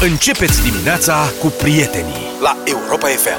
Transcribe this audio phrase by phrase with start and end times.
[0.00, 3.38] Începeți dimineața cu prietenii la Europa FM.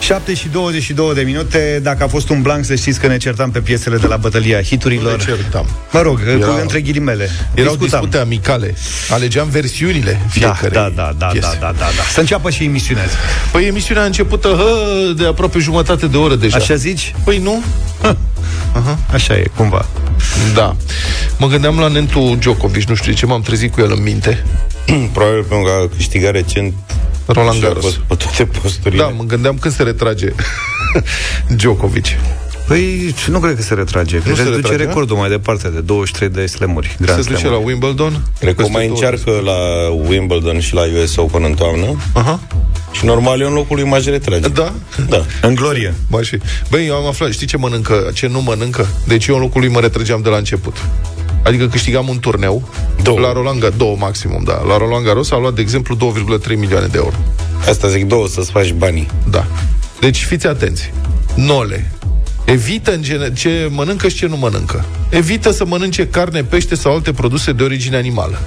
[0.00, 3.50] 7 și 22 de minute Dacă a fost un blank, să știți că ne certam
[3.50, 5.66] pe piesele de la bătălia hiturilor Ne certam.
[5.92, 8.00] Mă rog, Era- cu, între ghilimele Erau Discutam.
[8.00, 8.74] dispute amicale.
[9.10, 12.02] Alegeam versiunile da, fiecare da, da, da, da, da, da, da.
[12.12, 13.14] Să înceapă și emisiunea azi.
[13.52, 16.56] Păi emisiunea a început hă, de aproape jumătate de oră deja.
[16.56, 17.14] Așa zici?
[17.24, 17.62] Păi nu?
[19.12, 19.86] Așa e, cumva
[20.54, 20.76] Da.
[21.38, 24.44] Mă gândeam la Nentu Djokovic, nu știu de ce m-am trezit cu el în minte.
[25.14, 26.74] Probabil pentru că a câștigat recent
[27.26, 27.84] Roland și a Garros.
[27.84, 29.02] fost pe toate posturile.
[29.02, 30.28] Da, mă gândeam când se retrage
[31.56, 32.04] Djokovic.
[32.66, 35.80] Păi nu cred că se retrage Cred se că duce retrage, recordul mai departe De
[35.80, 37.64] 23 de slamuri Grand se duce la slamuri.
[37.70, 38.22] Wimbledon.
[38.38, 39.56] Cred că peste mai două încearcă la
[40.08, 42.40] Wimbledon și la US Open în toamnă Aha.
[42.92, 44.48] și normal eu în locul lui m-aș retrage.
[44.48, 44.72] Da?
[45.08, 45.24] Da.
[45.42, 46.38] În glorie Ba și.
[46.70, 48.86] Băi, eu am aflat, știi ce mănâncă, ce nu mănâncă?
[49.06, 50.76] Deci eu în locul lui mă retrăgeam de la început.
[51.46, 52.68] Adică câștigam un turneu
[53.02, 53.20] Două.
[53.20, 54.62] La Roland Garros, două maximum, da.
[54.68, 57.14] La Roland Garros a luat, de exemplu, 2,3 milioane de euro.
[57.68, 59.06] Asta zic două, să-ți faci banii.
[59.30, 59.46] Da.
[60.00, 60.92] Deci fiți atenți.
[61.34, 61.90] Nole.
[62.44, 64.84] Evită în gene- ce mănâncă și ce nu mănâncă.
[65.08, 68.38] Evită să mănânce carne, pește sau alte produse de origine animală.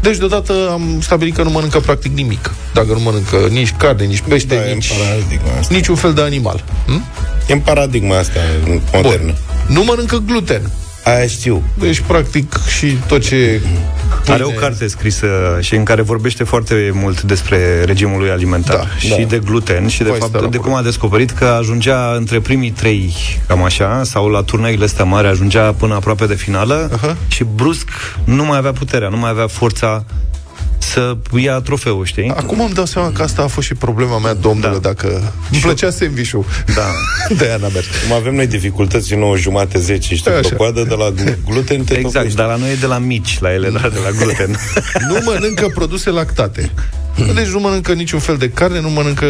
[0.00, 2.54] Deci deodată am stabilit că nu mănâncă practic nimic.
[2.74, 5.74] Dacă nu mănâncă nici carne, nici pește, Da, e în nici, paradigma asta.
[5.74, 6.64] niciun fel de animal.
[6.86, 7.04] Hm?
[7.48, 8.40] E în paradigma asta
[8.92, 9.34] modernă.
[9.66, 10.70] Nu mănâncă gluten
[11.06, 11.62] Aia știu.
[11.78, 13.60] Deci, practic, și tot ce...
[14.28, 15.26] Are o carte scrisă
[15.60, 19.24] și în care vorbește foarte mult despre regimul lui alimentar Da, și da.
[19.28, 20.64] de gluten și de Voi fapt sta la de curent.
[20.64, 23.14] cum a descoperit că ajungea între primii trei,
[23.46, 27.16] cam așa, sau la turneile astea mari, ajungea până aproape de finală Aha.
[27.28, 27.88] și brusc
[28.24, 30.04] nu mai avea puterea, nu mai avea forța
[30.96, 32.32] să ia trofeul, știi?
[32.36, 34.78] Acum îmi dau seama că asta a fost și problema mea, domnule, Da.
[34.78, 35.32] dacă...
[35.52, 36.44] Îmi plăcea sandwich-ul.
[36.74, 36.82] Da.
[37.38, 37.86] De-aia n-a mers.
[38.06, 40.48] Cum avem noi dificultăți în 9 jumate, 10, știi, Așa.
[40.48, 41.12] pe coadă de la
[41.48, 42.36] gluten te Exact, topești.
[42.36, 44.56] dar la noi e de la mici, la ele, da, de la gluten.
[45.08, 46.70] Nu mănâncă produse lactate.
[47.34, 49.26] Deci nu mănâncă niciun fel de carne, nu mănâncă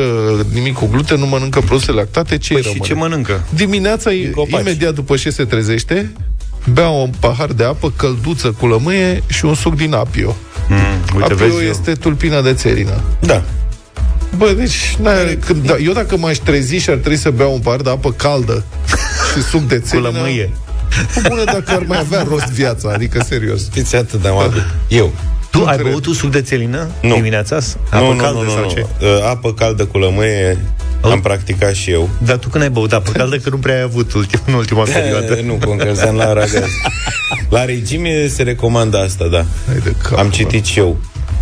[0.53, 2.39] nimic cu gluten, nu mănâncă produse lactate.
[2.39, 2.83] Ce Păi rămâne?
[2.83, 3.45] și ce mănâncă?
[3.55, 4.61] Dimineața, copaci.
[4.61, 6.13] imediat după ce se trezește,
[6.73, 10.37] bea un pahar de apă, călduță cu lămâie și un suc din apio.
[10.69, 10.79] Mm,
[11.15, 13.01] uite, apio vezi, eu- este tulpina de țerină.
[13.21, 13.43] Da.
[14.37, 17.59] Bă, deci, n-are, când, da, eu dacă m-aș trezi și ar trebui să beau un
[17.61, 18.65] pahar de apă caldă
[19.35, 20.09] și suc de cu țerină...
[20.15, 20.51] lămâie.
[21.29, 23.69] Bună dacă ar mai avea rost viața, adică serios.
[23.71, 24.75] Fiți atât de amabil.
[24.89, 25.13] Eu.
[25.51, 25.91] Tu ai cred.
[25.91, 27.15] băut tu suc de țelină Nu.
[27.15, 27.59] dimineața?
[27.91, 28.69] Apă nu, nu, caldă nu, nu, sau nu.
[28.69, 28.87] ce?
[29.01, 30.59] Uh, Apă caldă cu lămâie
[31.11, 32.09] am practicat și eu.
[32.19, 34.83] Dar tu când ai băut apă caldă, că nu prea ai avut ultim, în ultima
[34.95, 35.39] perioadă.
[35.45, 36.65] nu, cu încălzeam la Aragaz.
[37.49, 39.45] La regime se recomandă asta, da.
[39.67, 40.31] Hai de cap, Am mă.
[40.33, 40.97] citit și eu.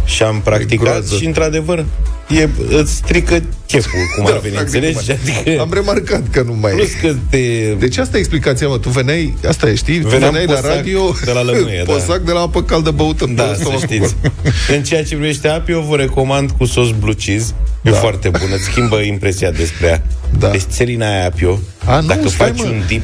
[0.05, 1.17] Și am practicat groază.
[1.17, 1.85] și, într-adevăr,
[2.29, 5.07] e, îți strică cheful, cum ar Da, veni, practic, înțelegi?
[5.07, 6.97] cum Adică, Am remarcat că nu mai plus e.
[7.03, 7.39] că te...
[7.79, 8.79] Deci asta e explicația, mă.
[8.79, 10.01] Tu veneai, asta e, știi?
[10.01, 11.93] Tu Veneam veneai la posac radio de la lămâie, da.
[11.93, 13.25] posac de la apă caldă băută.
[13.25, 13.81] în Da, pe să stomac.
[13.81, 14.15] știți.
[14.75, 17.53] În ceea ce privește api, eu vă recomand cu sos blue cheese.
[17.83, 17.97] E Da.
[17.97, 20.03] foarte bun, îți schimbă impresia despre ea.
[20.39, 20.49] Da.
[20.49, 22.65] Deci țărina aia apio, A, nu, dacă stai, faci mă.
[22.65, 23.03] un dip,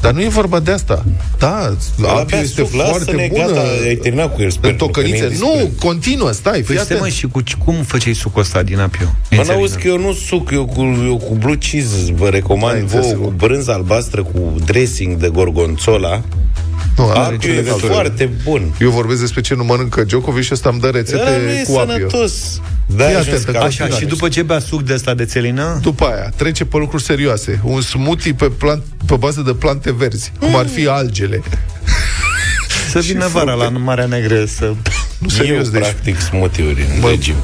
[0.00, 1.04] Dar nu e vorba de asta.
[1.38, 3.44] Da, apio abia este suf, foarte lasă-ne, bună.
[3.46, 5.26] gata, ai terminat cu el, sper, În nu, că tocănițe.
[5.26, 5.78] ne Nu, indiscret.
[5.78, 7.00] continuă, stai, fii Păi stai, atent.
[7.00, 9.06] mă, și cu, cum făceai sucul ăsta din apio?
[9.30, 12.84] Mă, n-auzi că eu nu suc, eu cu, eu cu blue cheese vă recomand Hai,
[12.84, 13.18] vouă, înțeles.
[13.24, 16.22] cu brânză albastră, cu dressing de gorgonzola.
[16.96, 17.92] Nu, are Apio nicio e legătură.
[17.92, 18.74] foarte bun.
[18.80, 21.62] Eu vorbesc despre ce nu mănâncă Djokovic și ăsta îmi dă rețete Dar nu e
[21.68, 21.92] cu apio.
[21.94, 22.60] sănătos.
[22.96, 25.24] Da, Fii jos atent, ca- că- Așa, și după ce bea suc de ăsta de
[25.24, 27.60] țelină, După aia, trece pe lucruri serioase.
[27.62, 31.42] Un smoothie pe, plant, pe bază de plante verzi, cum ar fi algele.
[32.90, 34.72] să vină vara la Marea Neagră să...
[35.18, 37.34] Nu, serios, eu deci, practic smoothie-uri în Bă, regim.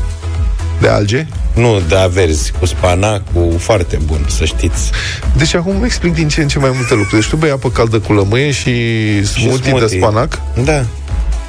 [0.81, 1.26] De alge.
[1.54, 4.91] Nu, de averzi, cu spanac, cu foarte bun, să știți.
[5.37, 7.20] Deci acum vă explic din ce în ce mai multe lucruri.
[7.20, 8.72] Deci tu bei apă caldă cu lămâie și
[9.26, 10.41] smoothie, de spanac.
[10.64, 10.84] Da.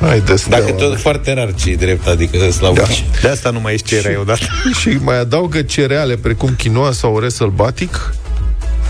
[0.02, 0.66] Hai de steaua.
[0.66, 2.82] Dacă tot foarte rar ce drept, adică la Da.
[2.90, 3.06] uși.
[3.22, 4.46] De asta nu mai ești ce erai odată.
[4.80, 8.14] Și mai adaugă cereale precum quinoa sau orez sălbatic,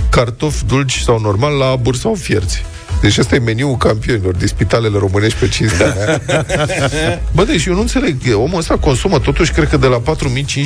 [0.10, 2.64] cartofi dulci sau normal la abur sau fierți.
[3.02, 6.22] Deci ăsta e meniul campionilor de spitalele românești pe cinstea mea.
[7.36, 8.16] Bă, deci eu nu înțeleg.
[8.34, 10.02] Omul ăsta consumă totuși, cred că de la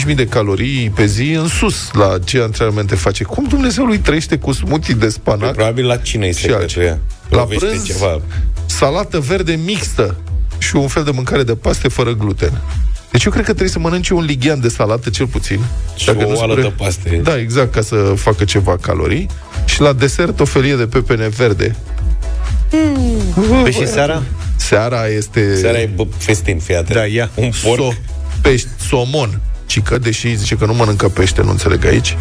[0.07, 3.23] 4.000-5.000 de calorii pe zi în sus la ce antrenamente face.
[3.23, 6.85] Cum Dumnezeu lui trăiește cu smoothie de spanac, Probabil la cine îi Și se altceva.
[6.85, 6.99] cătuia.
[7.29, 7.83] La Lovește prânz?
[7.83, 8.21] ceva.
[8.65, 10.15] salată verde mixtă
[10.57, 12.51] și un fel de mâncare de paste fără gluten.
[13.11, 15.59] Deci eu cred că trebuie să mănânci un lighean de salată, cel puțin.
[15.95, 17.19] Și o nu oală spre- de paste.
[17.23, 19.27] Da, exact, ca să facă ceva calorii.
[19.65, 21.75] Și la desert o felie de pepene verde.
[23.63, 24.23] Păi și seara?
[24.55, 25.55] Seara este...
[25.55, 26.99] Seara e bă, festin, fii atent.
[26.99, 27.29] Da, ia.
[27.35, 27.79] Un porc.
[27.81, 27.89] So,
[28.41, 29.41] pești, somon.
[29.65, 32.17] Cică, deși zice că nu mănâncă pește, nu înțeleg aici.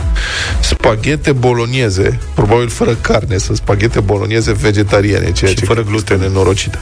[0.61, 5.91] Spaghete bolonieze, probabil fără carne, sunt spaghete bolonieze vegetariane, ceea Și ce fără cred că
[5.91, 6.17] gluten.
[6.17, 6.79] este nenorocită.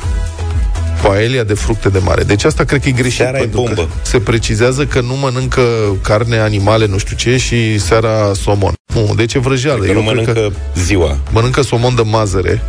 [1.02, 2.22] Paelia de fructe de mare.
[2.22, 3.16] Deci asta cred că e greșit.
[3.18, 3.90] Seara e pentru că bombă.
[4.02, 5.62] se precizează că nu mănâncă
[6.02, 8.72] carne, animale, nu știu ce, și seara somon.
[8.94, 9.84] Nu, deci e vrăjeală.
[9.84, 10.50] Că nu Eu cred mănâncă că
[10.80, 11.18] ziua.
[11.30, 12.62] mănâncă somon de mazăre,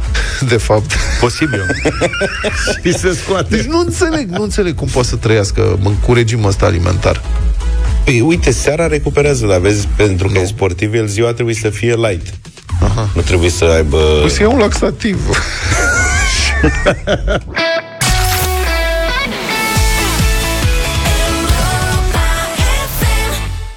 [0.47, 0.91] de fapt.
[1.19, 1.65] Posibil.
[2.83, 3.55] și se scoate.
[3.55, 7.21] Deci nu înțeleg, nu înțeleg cum poate să trăiască mă, cu regimul ăsta alimentar.
[8.03, 11.95] Păi, uite, seara recuperează, dar vezi, pentru că e sportiv, el ziua trebuie să fie
[11.95, 12.33] light.
[12.81, 13.09] Aha.
[13.15, 13.97] Nu trebuie să aibă...
[14.21, 15.19] Păi să iau un laxativ.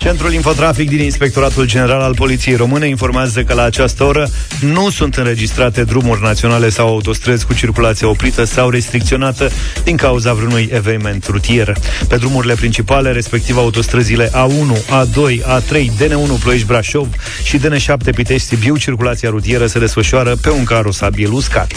[0.03, 4.29] Centrul Infotrafic din Inspectoratul General al Poliției Române informează că la această oră
[4.61, 9.51] nu sunt înregistrate drumuri naționale sau autostrăzi cu circulație oprită sau restricționată
[9.85, 11.77] din cauza vreunui eveniment rutier.
[12.09, 17.09] Pe drumurile principale, respectiv autostrăzile A1, A2, A3, DN1 Ploiești-Brașov
[17.45, 21.73] și DN7 Pitești-Sibiu, circulația rutieră se desfășoară pe un carosabil uscat.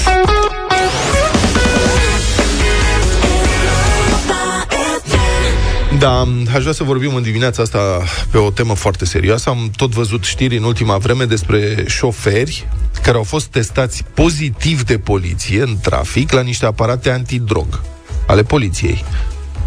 [6.05, 9.49] Da, aș vrea să vorbim în dimineața asta pe o temă foarte serioasă.
[9.49, 12.67] Am tot văzut știri în ultima vreme despre șoferi
[13.01, 17.81] care au fost testați pozitiv de poliție în trafic la niște aparate antidrog
[18.27, 19.03] ale poliției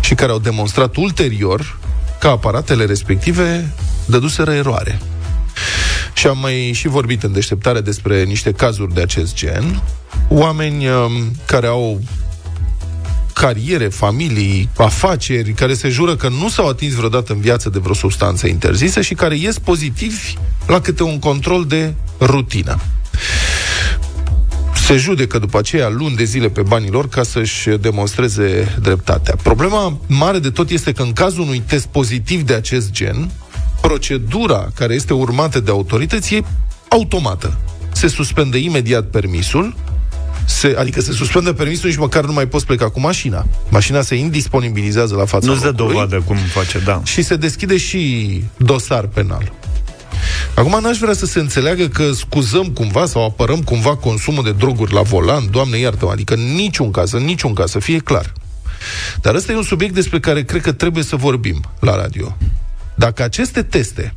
[0.00, 1.78] și care au demonstrat ulterior
[2.20, 3.72] că aparatele respective
[4.06, 5.00] dăduseră eroare.
[6.12, 9.82] Și am mai și vorbit în deșteptare despre niște cazuri de acest gen.
[10.28, 11.10] Oameni um,
[11.46, 12.00] care au
[13.38, 17.94] cariere, familii, afaceri, care se jură că nu s-au atins vreodată în viață de vreo
[17.94, 20.34] substanță interzisă și care ies pozitivi
[20.66, 22.76] la câte un control de rutină.
[24.86, 29.34] Se judecă după aceea luni de zile pe banii lor ca să-și demonstreze dreptatea.
[29.42, 33.30] Problema mare de tot este că în cazul unui test pozitiv de acest gen,
[33.80, 36.44] procedura care este urmată de autorități e
[36.88, 37.58] automată.
[37.92, 39.74] Se suspendă imediat permisul,
[40.48, 43.46] se, adică se suspendă permisul, nici măcar nu mai poți pleca cu mașina.
[43.68, 47.00] Mașina se indisponibilizează la fața Nu-ți dă locului dovadă cum face, da.
[47.04, 49.52] și se deschide și dosar penal.
[50.54, 54.92] Acum n-aș vrea să se înțeleagă că scuzăm cumva sau apărăm cumva consumul de droguri
[54.92, 58.32] la volan, Doamne iartă adică în niciun caz, în niciun caz, să fie clar.
[59.20, 62.36] Dar ăsta e un subiect despre care cred că trebuie să vorbim la radio.
[62.94, 64.14] Dacă aceste teste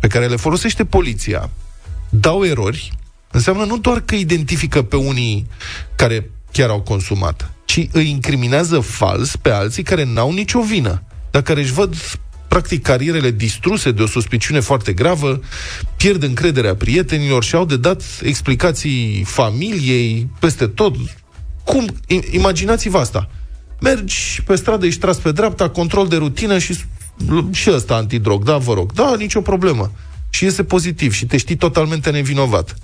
[0.00, 1.50] pe care le folosește poliția
[2.08, 2.92] dau erori,
[3.32, 5.46] înseamnă nu doar că identifică pe unii
[5.96, 11.42] care chiar au consumat, ci îi incriminează fals pe alții care n-au nicio vină, dar
[11.42, 11.96] care își văd
[12.48, 15.40] practic carierele distruse de o suspiciune foarte gravă,
[15.96, 20.94] pierd încrederea prietenilor și au de dat explicații familiei peste tot.
[21.64, 21.86] Cum?
[22.06, 23.30] I- Imaginați-vă asta.
[23.80, 26.78] Mergi pe stradă, ești tras pe dreapta, control de rutină și
[27.50, 28.92] și ăsta antidrog, da, vă rog.
[28.92, 29.92] Da, nicio problemă.
[30.30, 32.76] Și iese pozitiv și te știi totalmente nevinovat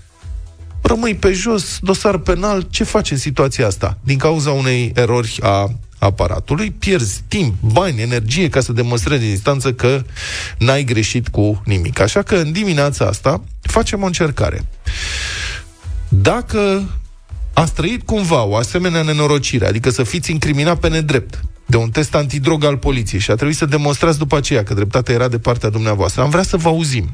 [0.83, 3.99] rămâi pe jos, dosar penal, ce faci în situația asta?
[4.01, 9.73] Din cauza unei erori a aparatului, pierzi timp, bani, energie ca să demonstrezi în instanță
[9.73, 10.03] că
[10.59, 12.01] n-ai greșit cu nimic.
[12.01, 14.65] Așa că în dimineața asta facem o încercare.
[16.09, 16.83] Dacă
[17.53, 22.15] ați trăit cumva o asemenea nenorocire, adică să fiți incriminat pe nedrept de un test
[22.15, 25.69] antidrog al poliției și a trebuit să demonstrați după aceea că dreptatea era de partea
[25.69, 27.11] dumneavoastră, am vrea să vă auzim.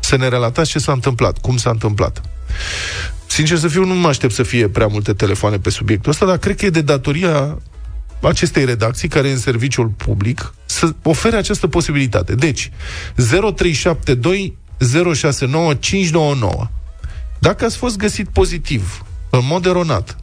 [0.00, 2.22] Să ne relatați ce s-a întâmplat, cum s-a întâmplat.
[3.26, 6.38] Sincer să fiu, nu mă aștept să fie prea multe telefoane pe subiectul ăsta, dar
[6.38, 7.58] cred că e de datoria
[8.20, 12.34] acestei redacții, care e în serviciul public, să ofere această posibilitate.
[12.34, 12.70] Deci,
[13.16, 14.58] 0372
[15.14, 16.68] 069 599.
[17.38, 20.16] Dacă ați fost găsit pozitiv, în mod eronat,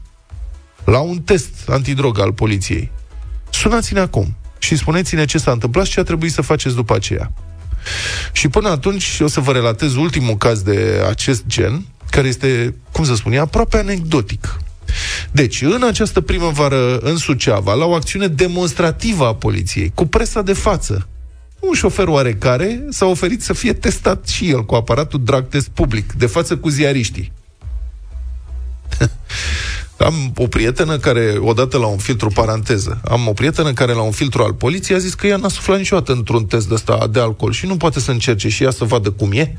[0.84, 2.92] la un test antidrog al poliției,
[3.50, 7.32] sunați-ne acum și spuneți-ne ce s-a întâmplat și ce a trebuit să faceți după aceea.
[8.32, 13.04] Și până atunci o să vă relatez ultimul caz de acest gen, care este, cum
[13.04, 14.60] să spun, e aproape anecdotic.
[15.32, 20.54] Deci, în această primăvară în Suceava, la o acțiune demonstrativă a poliției, cu presa de
[20.54, 21.08] față,
[21.60, 26.14] un șofer oarecare s-a oferit să fie testat și el cu aparatul drag test public,
[26.14, 27.32] de față cu ziariștii.
[29.98, 34.12] Am o prietenă care, odată la un filtru, paranteză, am o prietenă care la un
[34.12, 37.20] filtru al poliției a zis că ea n-a suflat niciodată într-un test de ăsta de
[37.20, 39.58] alcool și nu poate să încerce și ea să vadă cum e.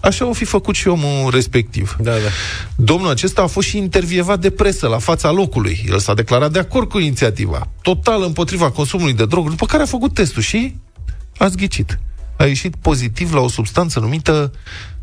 [0.00, 1.96] Așa o fi făcut și omul respectiv.
[2.00, 2.18] Da, da.
[2.76, 5.84] Domnul acesta a fost și intervievat de presă la fața locului.
[5.88, 9.86] El s-a declarat de acord cu inițiativa, total împotriva consumului de droguri, după care a
[9.86, 10.74] făcut testul și
[11.38, 11.98] a zghicit.
[12.36, 14.52] A ieșit pozitiv la o substanță numită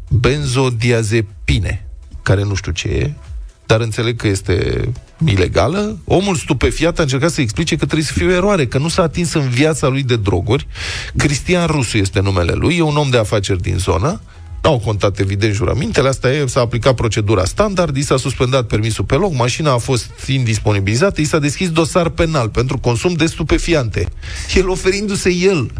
[0.10, 1.88] benzodiazepine,
[2.22, 3.13] care nu știu ce e,
[3.66, 4.89] dar înțeleg că este
[5.25, 5.98] ilegală.
[6.06, 9.01] Omul stupefiat a încercat să explice că trebuie să fie o eroare, că nu s-a
[9.01, 10.68] atins în viața lui de droguri.
[11.18, 14.22] Cristian Rusu este numele lui, e un om de afaceri din zonă,
[14.61, 19.15] au contat evident jurămintele, asta e, s-a aplicat procedura standard, i s-a suspendat permisul pe
[19.15, 24.07] loc, mașina a fost indisponibilizată, i s-a deschis dosar penal pentru consum de stupefiante.
[24.55, 25.71] El oferindu-se el.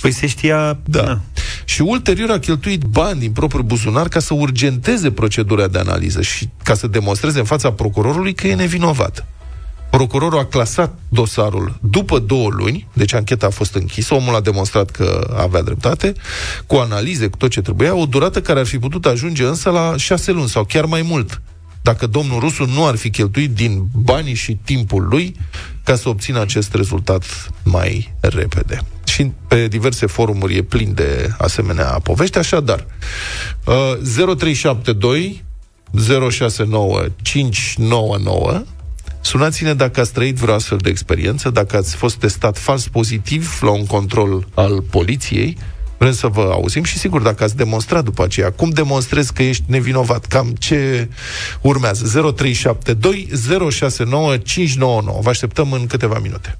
[0.00, 0.78] Păi se știa...
[0.84, 1.02] Da.
[1.02, 1.20] Na.
[1.64, 6.48] Și ulterior a cheltuit bani din propriul buzunar ca să urgenteze procedura de analiză și
[6.62, 9.26] ca să demonstreze în fața procurorului că e nevinovat.
[9.90, 14.90] Procurorul a clasat dosarul după două luni, deci ancheta a fost închisă, omul a demonstrat
[14.90, 16.12] că avea dreptate,
[16.66, 19.94] cu analize, cu tot ce trebuia, o durată care ar fi putut ajunge însă la
[19.96, 21.40] șase luni sau chiar mai mult,
[21.82, 25.36] dacă domnul Rusu nu ar fi cheltuit din banii și timpul lui
[25.84, 27.24] ca să obțină acest rezultat
[27.64, 28.80] mai repede.
[29.04, 32.86] Și pe diverse forumuri e plin de asemenea povești, așadar,
[33.64, 35.44] 0372
[36.30, 38.62] 069 599
[39.28, 43.70] Sunați-ne dacă ați trăit vreo astfel de experiență, dacă ați fost testat fals pozitiv la
[43.70, 45.56] un control al poliției,
[45.98, 49.62] vrem să vă auzim și sigur, dacă ați demonstrat după aceea, cum demonstrezi că ești
[49.66, 51.08] nevinovat, cam ce
[51.60, 52.32] urmează?
[52.36, 53.28] 0372
[53.70, 55.20] 069 599.
[55.22, 56.58] Vă așteptăm în câteva minute.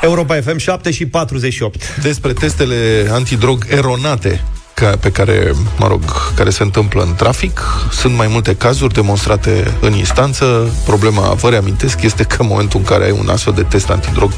[0.00, 1.98] Europa FM 7 și 48.
[2.02, 4.44] Despre testele antidrog eronate
[4.80, 6.02] ca, pe care, mă rog,
[6.34, 7.60] care se întâmplă în trafic.
[7.92, 10.70] Sunt mai multe cazuri demonstrate în instanță.
[10.84, 14.32] Problema, vă reamintesc, este că în momentul în care ai un astfel de test antidrog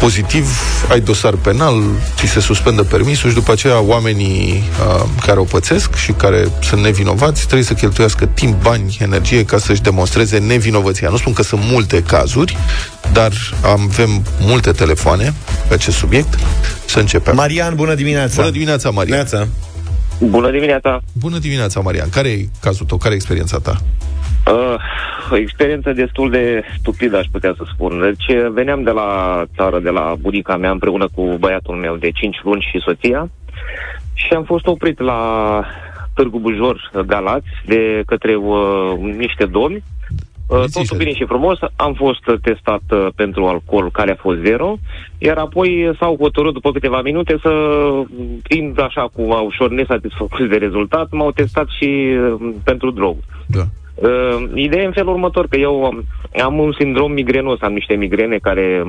[0.00, 0.48] pozitiv,
[0.90, 1.82] ai dosar penal,
[2.16, 6.80] ți se suspendă permisul și după aceea oamenii uh, care o pățesc și care sunt
[6.80, 11.08] nevinovați trebuie să cheltuiască timp, bani, energie ca să-și demonstreze nevinovăția.
[11.08, 12.56] Nu spun că sunt multe cazuri,
[13.12, 15.34] dar avem multe telefoane
[15.68, 16.38] pe acest subiect.
[16.86, 17.34] Să începem.
[17.34, 18.34] Marian, bună dimineața!
[18.36, 19.16] Bună dimineața, Marian!
[19.16, 19.47] Neața.
[20.20, 21.00] Bună dimineața!
[21.20, 22.08] Bună dimineața, Marian!
[22.08, 22.96] Care e cazul tău?
[22.98, 23.76] Care e experiența ta?
[24.52, 24.74] Uh,
[25.30, 28.00] o experiență destul de stupidă, aș putea să spun.
[28.00, 32.36] Deci veneam de la țară, de la bunica mea, împreună cu băiatul meu de 5
[32.42, 33.30] luni și soția
[34.12, 35.62] și am fost oprit la
[36.14, 39.97] Târgu Bujor, Galați, de către uh, niște domni Uh,
[40.48, 44.76] totul bine și frumos, am fost testat uh, pentru alcool care a fost zero,
[45.18, 47.52] iar apoi s-au hotărât după câteva minute să,
[48.42, 53.16] fiind așa cu ușor nesatisfăcuți de rezultat, m-au testat și uh, pentru drog.
[53.46, 53.62] Da.
[53.94, 56.02] Uh, ideea e în felul următor, că eu
[56.42, 58.82] am un sindrom migrenos, am niște migrene care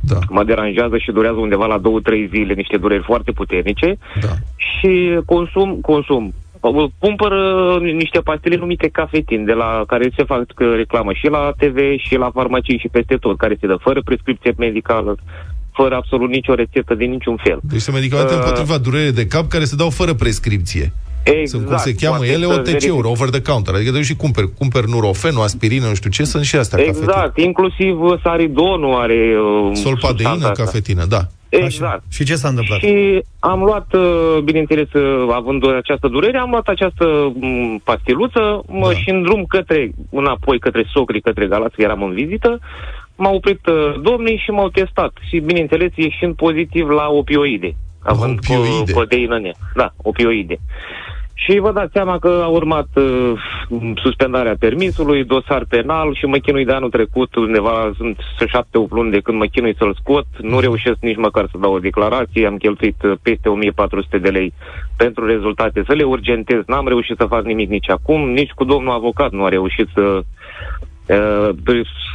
[0.00, 0.18] da.
[0.28, 4.28] mă deranjează și durează undeva la două, trei zile, niște dureri foarte puternice da.
[4.56, 6.34] și consum, consum
[6.98, 7.32] cumpăr
[7.80, 12.30] niște pastile numite cafetin, de la care se fac reclamă și la TV, și la
[12.34, 15.16] farmacii, și peste tot, care se dă fără prescripție medicală,
[15.72, 17.58] fără absolut nicio rețetă de niciun fel.
[17.62, 20.92] Deci sunt medicamente uh, împotriva durerii de cap care se dau fără prescripție.
[21.22, 21.48] Exact.
[21.48, 23.74] Sunt cum se cheamă ele OTC-uri, over the counter.
[23.74, 27.10] Adică duci și cumperi, cumperi nurofen, o aspirină, nu știu ce, sunt și astea Exact,
[27.10, 27.46] cafetine.
[27.46, 29.34] inclusiv saridonul are
[29.68, 31.26] uh, Solpadeină, cafetină, da.
[31.56, 31.84] Exact.
[31.84, 32.02] Așa.
[32.10, 32.78] Și ce s-a întâmplat?
[32.80, 38.86] Și am luat, uh, bineînțeles, uh, având această durere, am luat această mm, pastiluță mă,
[38.86, 38.98] da.
[38.98, 42.58] și în drum către, înapoi către Socri, către Galați, eram în vizită,
[43.16, 45.12] m-au oprit uh, domnii și m-au testat.
[45.28, 47.76] Și, bineînțeles, ieșind pozitiv la opioide.
[48.02, 48.92] Având opioide?
[48.92, 49.40] Codeină,
[49.74, 50.58] da, opioide.
[51.34, 53.32] Și vă dați seama că a urmat uh,
[54.02, 59.20] suspendarea permisului, dosar penal și mă chinui de anul trecut, undeva sunt șapte luni de
[59.20, 63.02] când mă chinui să-l scot, nu reușesc nici măcar să dau o declarație, am cheltuit
[63.02, 64.52] uh, peste 1400 de lei
[64.96, 68.92] pentru rezultate, să le urgentez, n-am reușit să fac nimic nici acum, nici cu domnul
[68.92, 70.20] avocat nu a reușit să Uh,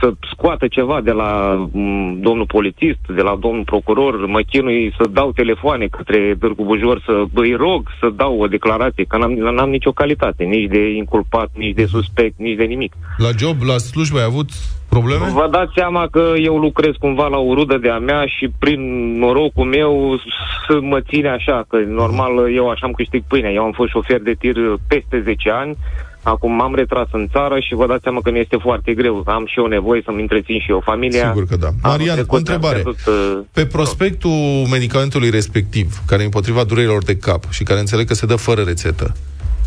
[0.01, 5.10] să scoată ceva de la um, domnul polițist, de la domnul procuror, mă chinui să
[5.10, 9.69] dau telefoane către Târgu Bujor, să îi rog să dau o declarație, că n-am, n-am
[9.69, 12.93] nicio calitate, nici de inculpat, nici de suspect, nici de nimic.
[13.17, 14.50] La job, la slujbă ai avut
[14.89, 15.25] probleme?
[15.34, 18.81] Vă dați seama că eu lucrez cumva la o rudă de-a mea și prin
[19.17, 20.19] norocul meu
[20.67, 23.51] să mă ține așa, că normal eu așa am câștig pâinea.
[23.51, 24.55] Eu am fost șofer de tir
[24.88, 25.77] peste 10 ani,
[26.30, 29.24] Acum m-am retras în țară și vă dați seama că mi este foarte greu.
[29.26, 31.28] Am și eu nevoie să-mi întrețin și eu familia.
[31.28, 31.70] Sigur că da.
[31.84, 32.74] Marian, o întrebare.
[32.82, 38.08] Pierdut, uh, Pe prospectul medicamentului respectiv, care e împotriva durerilor de cap și care înțeleg
[38.08, 39.16] că se dă fără rețetă,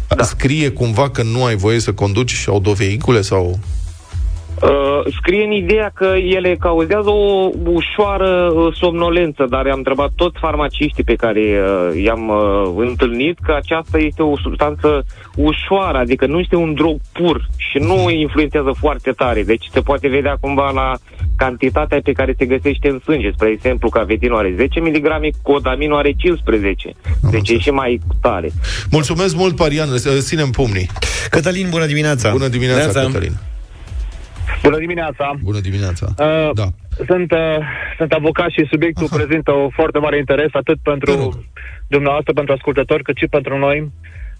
[0.08, 0.22] da.
[0.22, 3.58] scrie cumva că nu ai voie să conduci autovehicule sau
[4.62, 6.04] Uh, scrie în ideea că
[6.38, 12.28] ele cauzează o ușoară uh, somnolență, dar am întrebat toți farmaciștii pe care uh, i-am
[12.28, 15.04] uh, întâlnit că aceasta este o substanță
[15.36, 19.42] ușoară, adică nu este un drog pur și nu influențează foarte tare.
[19.42, 20.92] Deci se poate vedea cumva la
[21.36, 23.30] cantitatea pe care se găsește în sânge.
[23.30, 25.06] Spre exemplu, cavetinul are 10 mg,
[25.42, 26.92] codaminul are 15.
[27.30, 28.50] Deci e și mai tare.
[28.90, 29.88] Mulțumesc mult, Parian.
[30.18, 30.88] Ținem pumnii.
[31.30, 32.30] Cătălin, bună dimineața!
[32.30, 33.00] Bună dimineața, Neața.
[33.00, 33.32] Cătălin!
[34.62, 35.34] Bună dimineața!
[35.42, 36.06] Bună dimineața!
[36.18, 36.66] Uh, da.
[37.06, 37.58] Sunt, uh,
[37.96, 39.16] sunt avocat și subiectul Aha.
[39.16, 40.98] prezintă o foarte mare interes atât Te rog.
[40.98, 41.44] pentru
[41.88, 43.92] dumneavoastră, pentru ascultători, cât și pentru noi.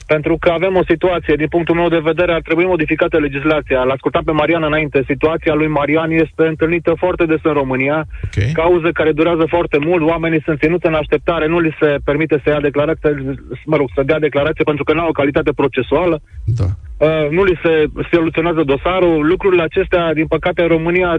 [0.06, 3.82] Pentru că avem o situație, din punctul meu de vedere, ar trebui modificată legislația.
[3.82, 5.02] L-a ascultat pe Marian înainte.
[5.06, 8.06] Situația lui Marian este întâlnită foarte des în România.
[8.25, 8.52] Ok.
[8.52, 12.50] Cauze care durează foarte mult, oamenii sunt ținuți în așteptare, nu li se permite să
[12.50, 13.11] ia declarație,
[13.64, 16.21] mă rog, să dea declarație pentru că nu au o calitate procesuală.
[16.44, 16.64] Da.
[17.06, 19.26] Uh, nu li se soluționează dosarul.
[19.26, 21.16] Lucrurile acestea, din păcate, în România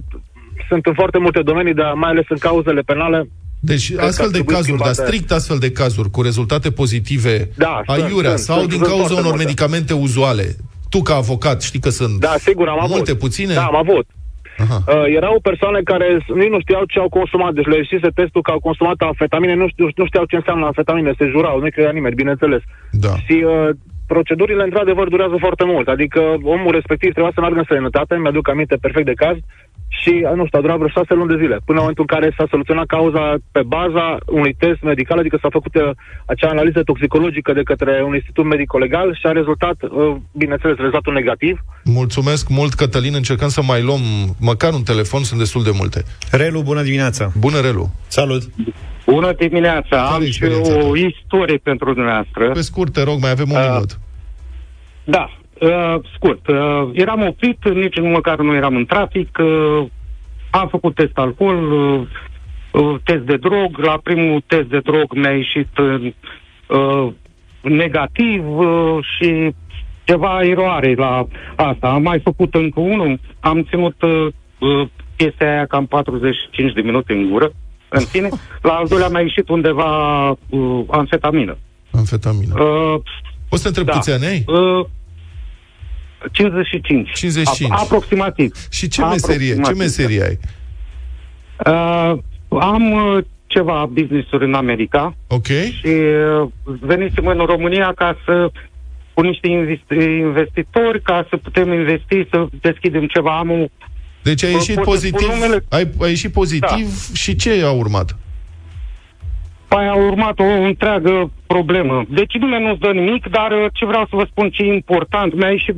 [0.67, 3.27] sunt în foarte multe domenii, dar mai ales în cauzele penale.
[3.65, 5.11] Deci că astfel ar de trebui cazuri, dar schimbate.
[5.15, 8.89] strict astfel de cazuri, cu rezultate pozitive Da, sunt, aiurea sunt, sau sunt, din sunt
[8.89, 9.43] cauza foarte unor multe.
[9.43, 10.45] medicamente uzuale.
[10.89, 12.95] Tu, ca avocat, știi că sunt Da, sigur, am avut.
[12.95, 13.53] multe, puține?
[13.53, 14.05] Da, am avut.
[14.57, 14.83] Aha.
[14.87, 18.41] Uh, erau persoane care s- nici nu știau ce au consumat, deci le ieșise testul
[18.41, 21.91] că au consumat amfetamine, nu, știu, nu știau ce înseamnă amfetamine, se jurau, nu credea
[21.91, 22.61] nimeni, bineînțeles.
[22.91, 23.13] Da.
[23.25, 23.69] Și uh,
[24.13, 25.87] procedurile, într-adevăr, durează foarte mult.
[25.95, 26.21] Adică
[26.55, 29.37] omul respectiv trebuia să meargă în străinătate, mi-aduc aminte perfect de caz,
[30.01, 32.13] și, uh, nu știu, a durat vreo șase luni de zile, până în momentul în
[32.15, 33.23] care s-a soluționat cauza
[33.55, 34.05] pe baza
[34.39, 35.89] unui test medical, adică s-a făcut uh,
[36.25, 41.55] acea analiză toxicologică de către un institut medico-legal și a rezultat, uh, bineînțeles, rezultatul negativ.
[41.83, 43.15] Mulțumesc mult, Cătălin.
[43.21, 44.03] Încercăm să mai luăm
[44.49, 45.99] măcar un telefon, sunt destul de multe.
[46.31, 47.23] Relu, bună dimineața!
[47.45, 47.85] Bună, Relu.
[48.07, 48.43] Salut!
[49.05, 49.87] Bună dimineața!
[49.89, 50.97] Care Am e și experiența o ta?
[50.97, 52.49] istorie pentru dumneavoastră.
[52.51, 53.99] Pe scurt, te rog, mai avem un Uh, minut.
[55.03, 55.29] Da,
[55.61, 56.47] uh, scurt.
[56.47, 59.37] Uh, eram oprit, nici măcar nu eram în trafic.
[59.39, 59.85] Uh,
[60.49, 62.01] am făcut test alcool, uh,
[62.71, 63.77] uh, test de drog.
[63.77, 66.11] La primul test de drog mi-a ieșit uh,
[66.67, 67.11] uh,
[67.61, 69.53] negativ uh, și
[70.03, 71.87] ceva eroare la asta.
[71.89, 73.19] Am mai făcut încă unul.
[73.39, 74.27] Am ținut uh,
[74.59, 77.51] uh, chestia aia cam 45 de minute în gură.
[77.99, 78.29] În fine,
[78.61, 81.57] la al doilea mi-a ieșit undeva uh, amfetamină.
[81.91, 82.53] Amfetamină.
[82.63, 82.99] Uh,
[83.49, 83.91] O să te întreb da.
[83.93, 84.43] câți ani ai?
[84.47, 84.85] Uh,
[86.31, 87.11] 55.
[87.13, 87.71] 55.
[87.71, 88.55] A, aproximativ.
[88.71, 89.77] Și ce meserie, ce Aproximativ.
[89.77, 90.39] meserie ai?
[91.65, 92.17] Uh,
[92.61, 95.45] am uh, ceva business-uri în America Ok?
[95.45, 98.51] și uh, venisem în România ca să
[99.13, 103.37] cu niște investi- investitori ca să putem investi, să deschidem ceva.
[103.37, 103.65] Am o,
[104.23, 105.65] Deci ai Pot ieșit să spun pozitiv, numele?
[105.69, 108.17] ai, ai ieșit pozitiv și ce a urmat?
[109.67, 112.05] Păi a urmat o întreagă problemă.
[112.09, 115.35] Deci nimeni nu-ți dă nimic, dar uh, ce vreau să vă spun ce e important,
[115.35, 115.75] mi-a ieșit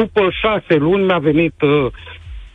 [0.00, 1.86] după șase luni, mi-a venit uh,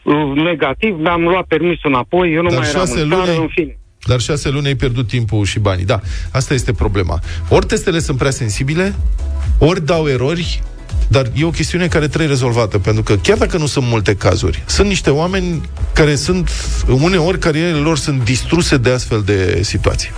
[0.04, 3.30] uh, negativ, mi-am luat permisul înapoi, eu nu Dar mai eram șase în țară, luni
[3.32, 3.78] ai- în fine.
[4.08, 5.86] Dar șase luni ai pierdut timpul și banii.
[5.86, 6.00] Da,
[6.32, 7.20] asta este problema.
[7.50, 8.96] Ori testele sunt prea sensibile,
[9.60, 10.62] ori dau erori,
[11.08, 14.64] dar e o chestiune care trebuie rezolvată, pentru că chiar dacă nu sunt multe cazuri,
[14.66, 15.62] sunt niște oameni
[15.94, 16.50] care sunt,
[16.88, 20.12] uneori, carierele lor sunt distruse de astfel de situații.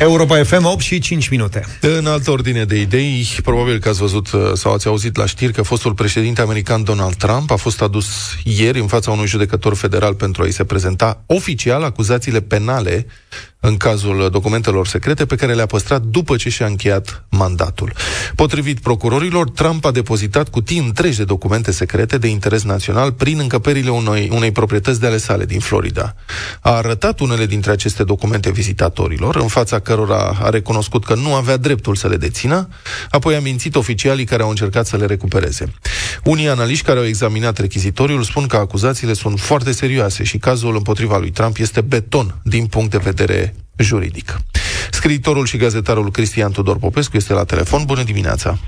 [0.00, 1.64] Europa FM 8 și 5 minute.
[1.80, 5.52] În altă ordine de idei, probabil că ați văzut uh, sau ați auzit la știri
[5.52, 8.06] că fostul președinte american Donald Trump a fost adus
[8.44, 13.06] ieri în fața unui judecător federal pentru a-i se prezenta oficial acuzațiile penale
[13.60, 17.92] în cazul documentelor secrete pe care le-a păstrat după ce și-a încheiat mandatul.
[18.34, 23.90] Potrivit procurorilor, Trump a depozitat cutii întregi de documente secrete de interes național prin încăperile
[23.90, 26.14] unei, unei proprietăți de ale sale din Florida.
[26.60, 31.56] A arătat unele dintre aceste documente vizitatorilor, în fața cărora a recunoscut că nu avea
[31.56, 32.68] dreptul să le dețină,
[33.10, 35.72] apoi a mințit oficialii care au încercat să le recupereze.
[36.24, 41.18] Unii analiști care au examinat rechizitoriul spun că acuzațiile sunt foarte serioase și cazul împotriva
[41.18, 44.40] lui Trump este beton din punct de vedere juridic.
[44.90, 47.84] Scriitorul și gazetarul Cristian Tudor Popescu este la telefon.
[47.84, 48.58] Bună dimineața!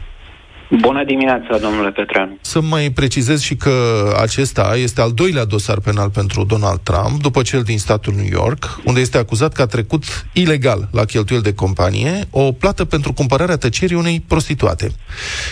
[0.81, 2.39] Bună dimineața, domnule Petreanu.
[2.41, 3.73] Să mai precizez și că
[4.21, 8.81] acesta este al doilea dosar penal pentru Donald Trump, după cel din statul New York,
[8.85, 13.57] unde este acuzat că a trecut ilegal la cheltuieli de companie o plată pentru cumpărarea
[13.57, 14.91] tăcerii unei prostituate.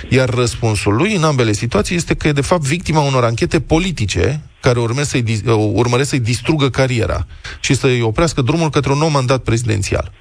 [0.08, 4.40] Iar răspunsul lui în ambele situații este că e de fapt victima unor anchete politice
[4.60, 7.26] care urmesc să-i, dis- urmăresc să-i distrugă cariera
[7.60, 10.12] și să-i oprească drumul către un nou mandat prezidențial.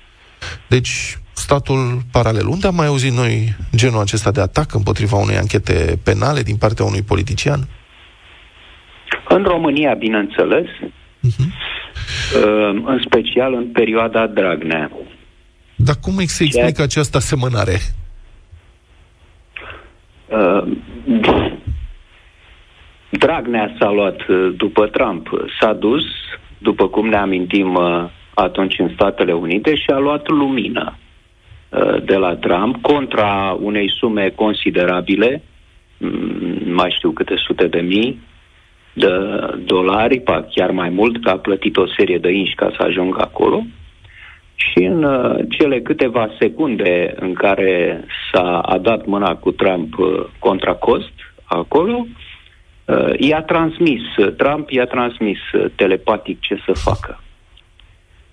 [0.68, 2.48] Deci, statul paralel.
[2.48, 6.86] Unde am mai auzit noi genul acesta de atac împotriva unei anchete penale din partea
[6.86, 7.60] unui politician?
[9.28, 10.66] În România, bineînțeles,
[11.28, 11.50] uh-huh.
[12.86, 14.92] în special în perioada Dragnea.
[15.76, 17.78] Dar cum se explică această asemănare?
[20.28, 20.64] Uh,
[23.10, 25.30] Dragnea s-a luat uh, după Trump.
[25.60, 26.04] S-a dus,
[26.58, 31.09] după cum ne amintim uh, atunci în Statele Unite, și a luat lumină uh,
[32.04, 35.42] de la Trump contra unei sume considerabile,
[35.98, 38.20] mm, mai știu câte sute de mii
[38.94, 39.10] de
[39.66, 43.22] dolari, pa chiar mai mult, că a plătit o serie de inși ca să ajungă
[43.22, 43.64] acolo.
[44.56, 50.26] Și în uh, cele câteva secunde în care s-a a dat mâna cu Trump uh,
[50.40, 52.06] contra cost acolo,
[52.86, 54.02] uh, i-a transmis,
[54.38, 57.20] Trump i-a transmis uh, telepatic ce să facă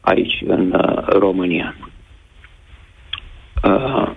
[0.01, 1.77] aici, în uh, România.
[3.65, 4.11] Uh,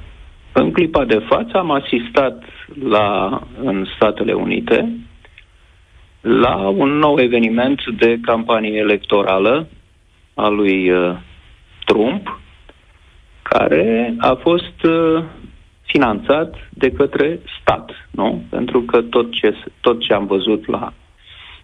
[0.52, 2.44] în clipa de față am asistat
[2.84, 5.00] la, în Statele Unite
[6.22, 9.68] la un nou eveniment de campanie electorală
[10.34, 11.16] a lui uh,
[11.86, 12.40] Trump,
[13.42, 15.24] care a fost uh,
[15.82, 18.44] finanțat de către stat, nu?
[18.50, 20.94] Pentru că tot ce, tot ce am văzut la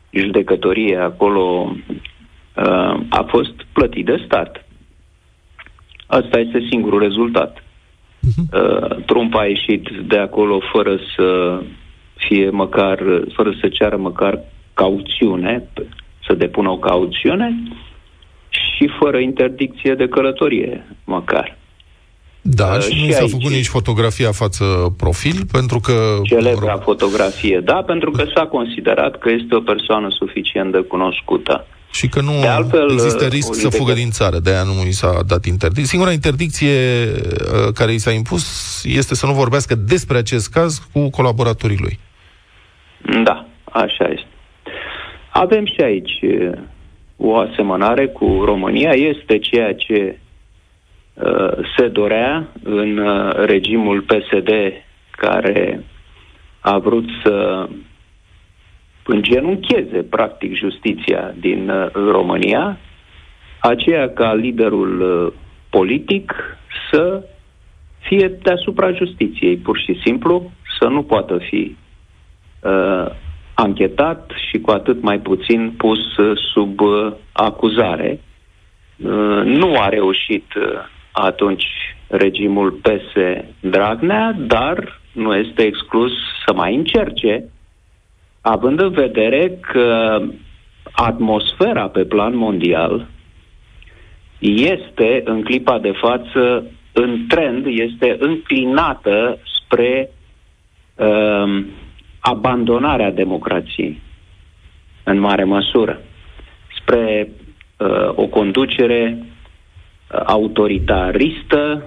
[0.10, 1.76] judecătorie acolo
[2.56, 4.66] uh, a fost plătit de stat.
[6.08, 7.64] Asta este singurul rezultat.
[8.54, 11.60] Uh, Trump a ieșit de acolo fără să
[12.16, 13.00] fie măcar,
[13.36, 14.40] fără să ceară măcar
[14.74, 15.70] cauțiune,
[16.28, 17.64] să depună o cauțiune
[18.50, 21.58] și fără interdicție de călătorie, măcar.
[22.42, 24.66] Da, Uh, și și nu s-a aici- făcut nici fotografia față
[24.98, 25.94] profil, pentru că...
[26.24, 30.80] Celebra mă rog, fotografie, da, pentru că s-a considerat că este o persoană suficient de
[30.80, 31.68] cunoscută.
[31.96, 34.50] Și că nu De altfel, există uh, risc o să judecată- fugă din țară, de
[34.50, 35.86] aia nu i s-a dat interdicție.
[35.86, 36.76] Singura interdicție
[37.12, 38.44] uh, care i s-a impus
[38.86, 42.00] este să nu vorbească despre acest caz cu colaboratorii lui.
[43.24, 44.28] Da, așa este.
[45.30, 46.52] Avem și aici uh,
[47.18, 48.92] o asemănare cu România.
[48.92, 50.18] Este ceea ce
[51.14, 54.50] uh, se dorea în uh, regimul PSD
[55.12, 55.84] care
[56.60, 57.68] a vrut să
[59.06, 62.78] îngenuncheze, practic, justiția din uh, România,
[63.60, 65.34] aceea ca liderul uh,
[65.70, 66.34] politic
[66.92, 67.24] să
[68.00, 71.76] fie deasupra justiției, pur și simplu, să nu poată fi
[72.60, 73.06] uh,
[73.54, 78.20] anchetat și cu atât mai puțin pus uh, sub uh, acuzare.
[78.98, 80.64] Uh, nu a reușit uh,
[81.12, 81.66] atunci
[82.08, 83.20] regimul PS
[83.60, 86.12] Dragnea, dar nu este exclus
[86.46, 87.50] să mai încerce,
[88.48, 90.20] având în vedere că
[90.92, 93.08] atmosfera pe plan mondial
[94.40, 100.10] este în clipa de față în trend, este înclinată spre
[100.96, 101.66] um,
[102.20, 104.02] abandonarea democrației
[105.04, 106.02] în mare măsură,
[106.80, 107.30] spre
[107.78, 111.86] uh, o conducere uh, autoritaristă,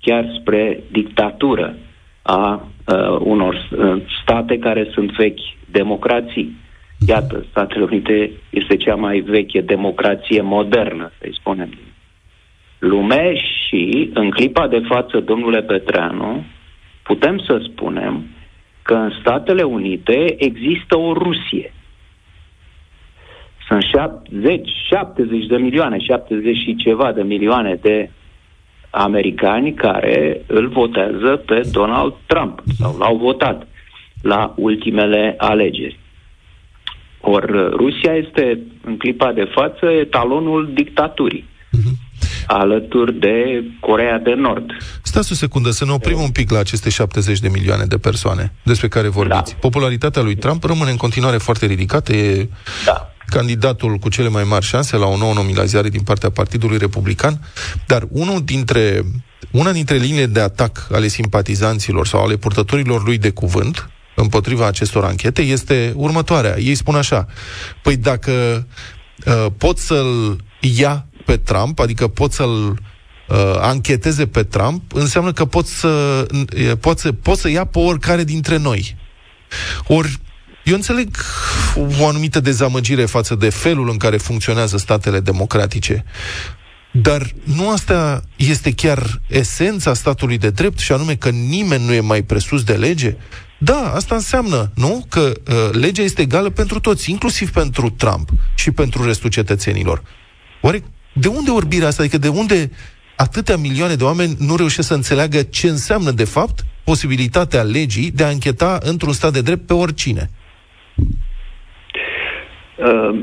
[0.00, 1.74] chiar spre dictatură
[2.22, 6.56] a uh, unor uh, state care sunt vechi democrații.
[7.06, 11.90] Iată, Statele Unite este cea mai veche democrație modernă, să-i spunem, din
[12.78, 16.44] lume și, în clipa de față, domnule Petreanu,
[17.02, 18.24] putem să spunem
[18.82, 21.72] că în Statele Unite există o Rusie.
[23.68, 28.10] Sunt 70, 70 de milioane, 70 și ceva de milioane de
[28.90, 33.66] americani care îl votează pe Donald Trump sau l-au votat
[34.22, 35.98] la ultimele alegeri.
[37.20, 41.48] Ori Rusia este, în clipa de față, etalonul dictaturii,
[42.46, 44.70] alături de Corea de Nord.
[45.02, 48.52] Stați o secundă, să ne oprim un pic la aceste 70 de milioane de persoane
[48.62, 49.52] despre care vorbiți.
[49.52, 49.58] Da.
[49.60, 52.48] Popularitatea lui Trump rămâne în continuare foarte ridicată, e
[52.84, 53.14] Da.
[53.30, 57.40] Candidatul cu cele mai mari șanse la o nouă nominalizare din partea Partidului Republican,
[57.86, 59.04] dar unul dintre,
[59.50, 65.04] una dintre liniile de atac ale simpatizanților sau ale purtătorilor lui de cuvânt împotriva acestor
[65.04, 66.58] anchete este următoarea.
[66.58, 67.26] Ei spun așa,
[67.82, 68.66] păi dacă
[69.26, 72.78] uh, pot să-l ia pe Trump, adică pot să-l
[73.28, 77.78] uh, ancheteze pe Trump, înseamnă că pot să, uh, pot, să, pot să ia pe
[77.78, 78.96] oricare dintre noi.
[79.86, 80.18] Ori
[80.70, 81.16] eu înțeleg
[82.00, 86.04] o anumită dezamăgire față de felul în care funcționează statele democratice.
[86.92, 92.00] Dar nu asta este chiar esența statului de drept și anume că nimeni nu e
[92.00, 93.16] mai presus de lege?
[93.58, 95.06] Da, asta înseamnă, nu?
[95.08, 100.02] Că uh, legea este egală pentru toți, inclusiv pentru Trump și pentru restul cetățenilor.
[100.60, 102.02] Oare de unde orbirea asta?
[102.02, 102.70] Adică de unde
[103.16, 108.24] atâtea milioane de oameni nu reușesc să înțeleagă ce înseamnă, de fapt, posibilitatea legii de
[108.24, 110.30] a încheta într-un stat de drept pe oricine?
[112.80, 113.18] Uh,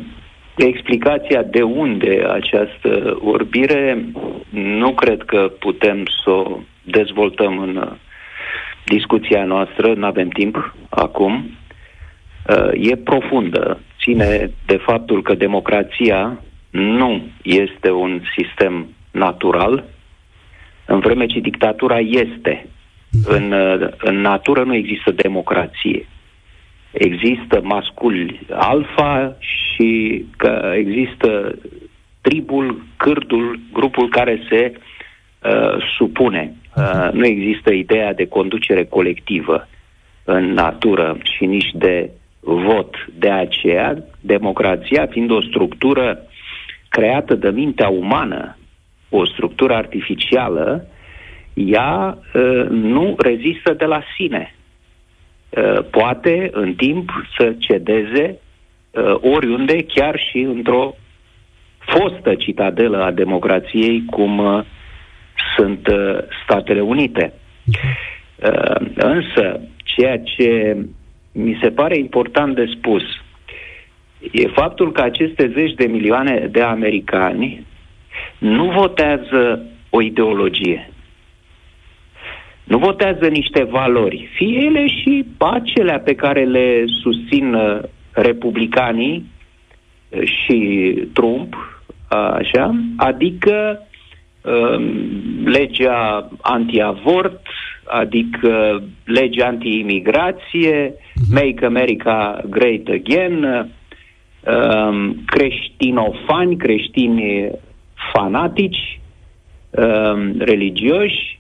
[0.58, 4.06] explicația de unde această orbire
[4.50, 7.92] nu cred că putem să o dezvoltăm în uh,
[8.86, 11.50] discuția noastră, nu avem timp acum.
[12.50, 19.84] Uh, e profundă, ține de faptul că democrația nu este un sistem natural,
[20.86, 22.68] în vreme ce dictatura este.
[23.26, 26.08] În, uh, în natură nu există democrație
[26.92, 31.58] există masculi alfa și că există
[32.22, 36.54] tribul, cârdul, grupul care se uh, supune.
[36.76, 39.68] Uh, nu există ideea de conducere colectivă
[40.24, 42.96] în natură și nici de vot.
[43.14, 46.22] De aceea, democrația fiind o structură
[46.90, 48.58] creată de mintea umană,
[49.10, 50.88] o structură artificială,
[51.54, 54.56] ea uh, nu rezistă de la sine.
[55.58, 58.40] Uh, poate, în timp, să cedeze
[58.92, 60.96] uh, oriunde, chiar și într-o
[61.80, 64.64] fostă citadelă a democrației, cum uh,
[65.56, 67.34] sunt uh, Statele Unite.
[68.44, 70.78] Uh, însă, ceea ce
[71.32, 73.04] mi se pare important de spus
[74.32, 77.66] e faptul că aceste zeci de milioane de americani
[78.38, 80.92] nu votează o ideologie.
[82.68, 87.80] Nu votează niște valori, fie ele și acelea pe care le susțin uh,
[88.12, 89.26] republicanii
[90.10, 90.58] uh, și
[91.14, 91.56] Trump,
[92.08, 93.88] așa, adică
[94.42, 94.86] uh,
[95.46, 97.42] legea anti-avort,
[97.86, 100.94] adică legea anti-imigrație,
[101.32, 107.52] Make America Great Again, uh, creștinofani, creștini
[108.14, 109.00] fanatici,
[109.70, 111.37] uh, religioși uh,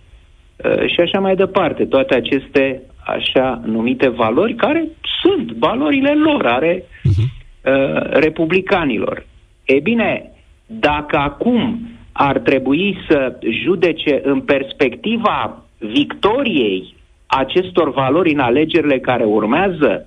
[0.86, 1.86] și așa mai departe.
[1.86, 4.88] Toate aceste așa numite valori care
[5.22, 9.26] sunt valorile lor, are uh, republicanilor.
[9.66, 10.32] E bine,
[10.66, 20.06] dacă acum ar trebui să judece în perspectiva victoriei acestor valori în alegerile care urmează,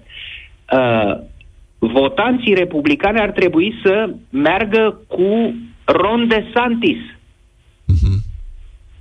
[0.73, 1.19] uh,
[1.79, 6.99] votanții republicani ar trebui să meargă cu Ron DeSantis
[7.93, 8.30] uh-huh.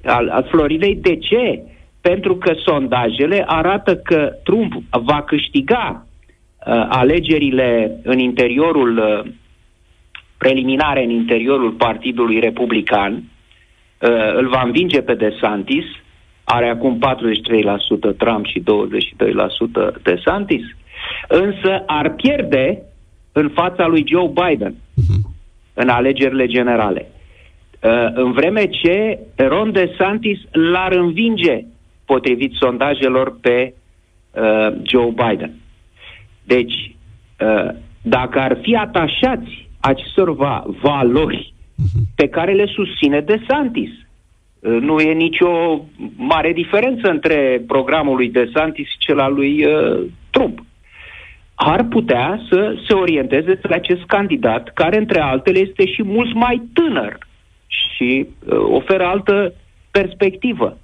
[0.05, 0.95] Al, al Floridei.
[0.95, 1.61] De ce?
[2.01, 6.05] Pentru că sondajele arată că Trump va câștiga
[6.67, 9.31] uh, alegerile în interiorul uh,
[10.37, 15.85] preliminare în interiorul Partidului Republican, uh, îl va învinge pe DeSantis,
[16.43, 16.99] are acum
[18.13, 18.63] 43% Trump și
[19.97, 20.63] 22% DeSantis,
[21.27, 22.81] însă ar pierde
[23.31, 24.75] în fața lui Joe Biden
[25.73, 27.11] în alegerile generale.
[27.81, 31.65] Uh, în vreme ce Ron DeSantis l-ar învinge
[32.05, 33.73] potrivit sondajelor pe
[34.31, 35.53] uh, Joe Biden.
[36.43, 36.95] Deci,
[37.39, 37.69] uh,
[38.01, 41.53] dacă ar fi atașați acestor va- valori
[42.15, 43.89] pe care le susține De Santis.
[44.59, 45.81] Uh, nu e nicio
[46.15, 50.63] mare diferență între programul lui De Santis și cel al lui uh, Trump.
[51.55, 56.61] Ar putea să se orienteze spre acest candidat, care, între altele, este și mult mai
[56.73, 57.27] tânăr
[57.99, 59.53] și uh, oferă altă
[59.91, 60.77] perspectivă.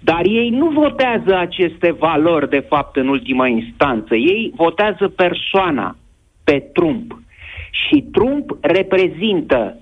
[0.00, 4.14] Dar ei nu votează aceste valori, de fapt, în ultima instanță.
[4.14, 5.96] Ei votează persoana,
[6.44, 7.18] pe Trump.
[7.70, 9.76] Și Trump reprezintă,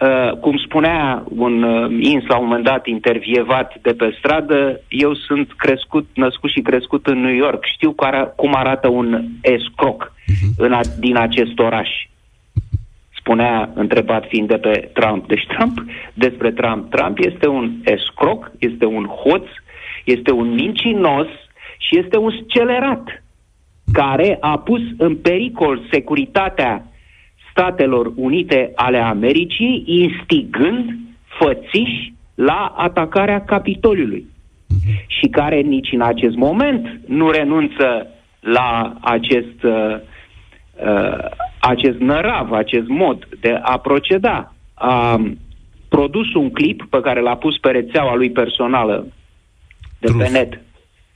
[0.00, 5.14] uh, cum spunea un uh, ins la un moment dat intervievat de pe stradă, eu
[5.14, 7.64] sunt crescut, născut și crescut în New York.
[7.64, 10.12] Știu cum, ara- cum arată un escroc
[10.56, 11.88] în a, din acest oraș.
[13.20, 15.26] Spunea, întrebat fiind de pe Trump.
[15.26, 19.46] Deci Trump, despre Trump, Trump este un escroc, este un hoț,
[20.04, 21.26] este un mincinos
[21.78, 23.22] și este un scelerat
[23.92, 26.84] care a pus în pericol securitatea
[27.50, 30.96] Statelor Unite ale Americii, instigând
[31.38, 34.26] fățiși la atacarea Capitoliului.
[35.06, 38.06] Și care nici în acest moment nu renunță
[38.40, 39.96] la acest, uh,
[40.86, 41.28] uh,
[41.60, 44.54] acest nărav, acest mod de a proceda.
[44.74, 45.20] A
[45.88, 49.06] produs un clip pe care l-a pus pe rețeaua lui personală
[49.98, 50.24] de Truth.
[50.24, 50.60] pe net.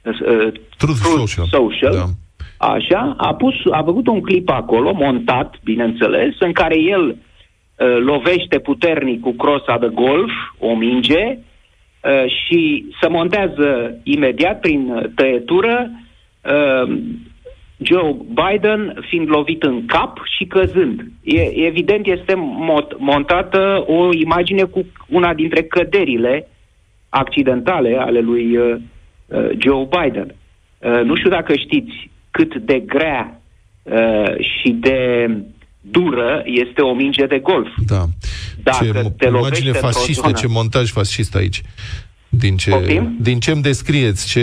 [0.02, 1.46] Uh, Truth Social.
[1.46, 2.04] Social Da.
[2.56, 8.58] Așa, a, pus, a făcut un clip acolo, montat, bineînțeles, în care el uh, lovește
[8.58, 15.90] puternic cu crosa de golf, o minge, uh, și se montează imediat prin uh, tăietură
[16.42, 16.96] uh,
[17.76, 21.04] Joe Biden fiind lovit în cap și căzând.
[21.22, 26.48] E, evident este mot, montată o imagine cu una dintre căderile
[27.08, 28.76] accidentale ale lui uh,
[29.26, 30.34] uh, Joe Biden.
[30.78, 33.40] Uh, nu știu dacă știți cât de grea
[33.82, 35.30] uh, și de
[35.80, 37.68] dură este o minge de golf.
[37.86, 38.04] Da.
[38.62, 41.62] Dacă ce te mo- lovește imagine într-o fasciste, zonă- ce montaj fascist aici.
[42.28, 43.16] Din ce, Poftim?
[43.20, 44.42] din ce îmi descrieți, ce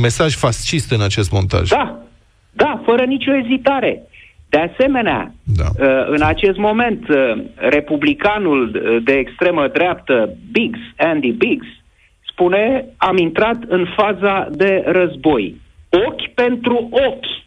[0.00, 1.68] mesaj fascist în acest montaj.
[1.68, 2.05] Da,
[2.56, 4.02] da, fără nicio ezitare.
[4.48, 5.64] De asemenea, Da.
[5.64, 11.66] uh, în acest moment, uh, republicanul uh, de extremă dreaptă, Biggs, Andy Biggs,
[12.30, 15.60] spune, am intrat în faza de război.
[16.06, 17.44] Ochi pentru ochi.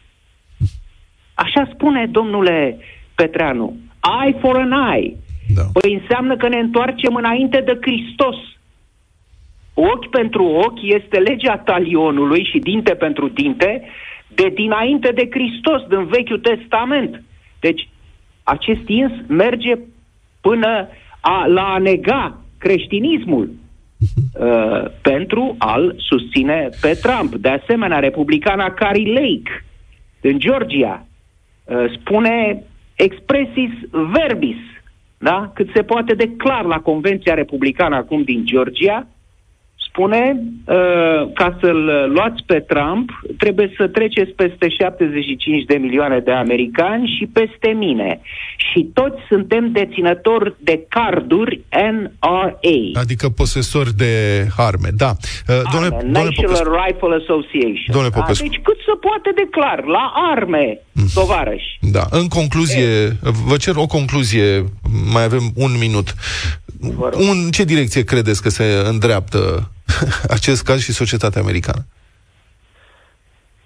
[1.34, 2.78] Așa spune domnule
[3.14, 3.76] Petreanu.
[4.24, 5.16] Eye for an eye.
[5.54, 5.62] Da.
[5.72, 8.36] Păi înseamnă că ne întoarcem înainte de Hristos.
[9.74, 13.82] Ochi pentru ochi este legea talionului și dinte pentru dinte
[14.34, 17.22] de dinainte de Hristos, din Vechiul Testament.
[17.60, 17.88] Deci,
[18.42, 19.78] acest ins merge
[20.40, 20.88] până
[21.20, 27.34] a, la a nega creștinismul uh, pentru a-l susține pe Trump.
[27.34, 29.64] De asemenea, republicana Carrie Lake
[30.20, 31.06] din Georgia
[31.64, 32.62] uh, spune
[32.94, 34.56] expresis verbis,
[35.18, 35.50] da?
[35.54, 39.06] cât se poate de clar la Convenția Republicană acum din Georgia,
[40.00, 46.32] spune, uh, ca să-l luați pe Trump, trebuie să treceți peste 75 de milioane de
[46.32, 48.20] americani și peste mine.
[48.56, 51.60] Și toți suntem deținători de carduri
[51.92, 53.00] NRA.
[53.00, 54.14] Adică posesori de
[54.56, 55.10] arme, da.
[55.48, 57.90] Uh, Arme, National Rifle Association.
[57.92, 58.20] Domnule Da?
[58.20, 58.46] Popescu.
[58.46, 60.78] Deci cât se poate de clar, la arme,
[61.14, 61.78] tovarăși.
[61.80, 62.88] Da, în concluzie,
[63.48, 64.64] vă cer o concluzie,
[65.12, 66.14] mai avem un minut.
[66.80, 67.20] Vă rog.
[67.20, 69.70] Un, ce direcție credeți că se îndreaptă
[70.36, 71.86] acest caz și societatea americană?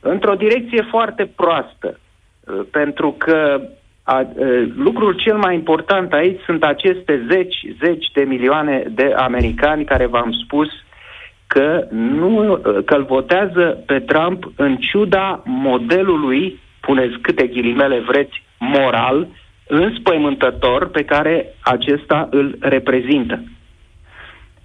[0.05, 1.99] într-o direcție foarte proastă.
[2.41, 3.61] Uh, Pentru că
[4.03, 9.85] a, uh, lucrul cel mai important aici sunt aceste zeci, zeci de milioane de americani
[9.85, 10.69] care v-am spus
[11.47, 18.43] că nu uh, că îl votează pe Trump în ciuda modelului, puneți câte ghilimele vreți,
[18.59, 19.29] moral,
[19.69, 23.43] înspăimântător pe care acesta îl reprezintă.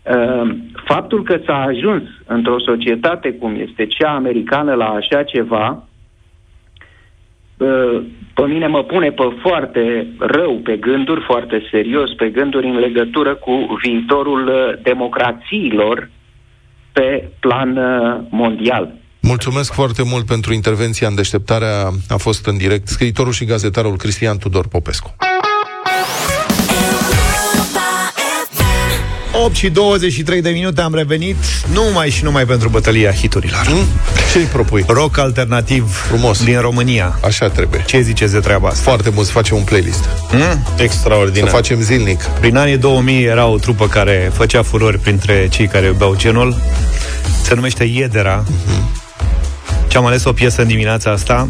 [0.04, 0.56] Uh,
[0.92, 5.88] Faptul că s-a ajuns într-o societate cum este cea americană la așa ceva,
[7.58, 8.02] uh,
[8.34, 13.36] pe mine mă pune pe foarte rău pe gânduri, foarte serios pe gânduri în legătură
[13.36, 16.10] cu viitorul uh, democrațiilor
[16.92, 18.94] pe plan uh, mondial.
[19.22, 21.90] Mulțumesc foarte mult pentru intervenția în deșteptarea.
[22.08, 25.16] A fost în direct scriitorul și gazetarul Cristian Tudor Popescu.
[29.44, 31.36] 8 și 23 de minute am revenit
[31.74, 33.66] numai și numai pentru bătălia hiturilor.
[33.66, 33.86] Hmm?
[34.32, 34.84] Ce-i propui?
[34.88, 36.44] Rock alternativ Frumos.
[36.44, 37.20] din România.
[37.24, 37.84] Așa trebuie.
[37.88, 38.82] Ce ziceți de treaba asta?
[38.84, 40.10] Foarte mult să facem un playlist.
[40.30, 40.64] Hmm?
[40.76, 41.50] Să Extraordinar.
[41.50, 42.22] facem zilnic.
[42.24, 46.62] Prin anii 2000 era o trupă care făcea furori printre cei care iubeau genul.
[47.44, 48.44] Se numește Iedera.
[49.88, 51.48] Și am ales o piesă în dimineața asta.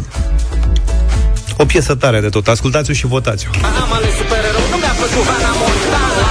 [1.56, 2.48] O piesă tare de tot.
[2.48, 3.50] Ascultați-o și votați-o.
[3.82, 6.28] Am ales supererou, nu mi-a plăcut Hannah Montana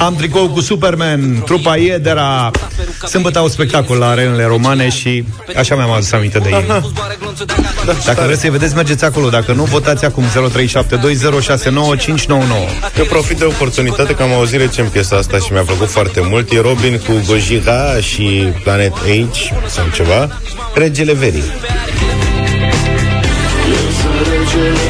[0.00, 2.50] Am tricou cu Superman, trupa Iedera.
[3.08, 5.24] Sâmbătă au spectacol la arenele romane și
[5.56, 6.82] așa mi-am adus aminte de ei.
[8.04, 9.28] Dacă vreți să-i vedeți, mergeți acolo.
[9.28, 10.30] Dacă nu, votați acum 0372069599.
[12.98, 16.50] Eu profit de oportunitate că am auzit recent piesa asta și mi-a plăcut foarte mult.
[16.50, 20.40] E Robin cu Gojira și Planet Age sau ceva.
[20.74, 21.44] Regele Verii.
[23.68, 24.89] Deci regele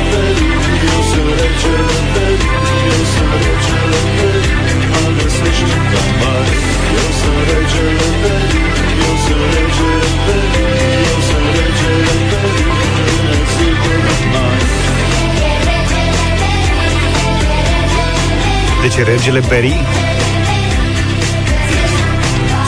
[19.49, 19.81] Peri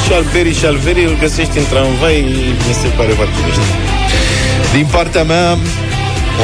[0.05, 2.25] Și al Verii și al Verii îl găsești în tramvai,
[2.69, 3.61] mi se pare foarte mișto.
[4.73, 5.53] Din partea mea,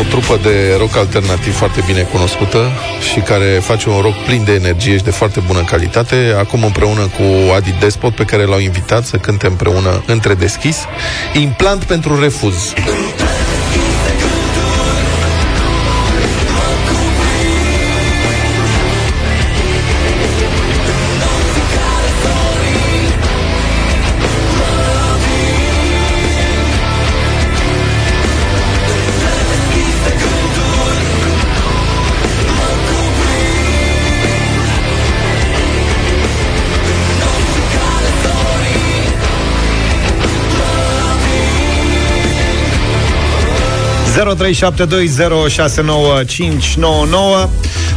[0.00, 2.70] o trupă de rock alternativ foarte bine cunoscută
[3.12, 7.00] și care face un rock plin de energie și de foarte bună calitate, acum împreună
[7.00, 10.76] cu Adi Despot, pe care l-au invitat să cânte împreună între deschis,
[11.32, 12.72] Implant pentru refuz.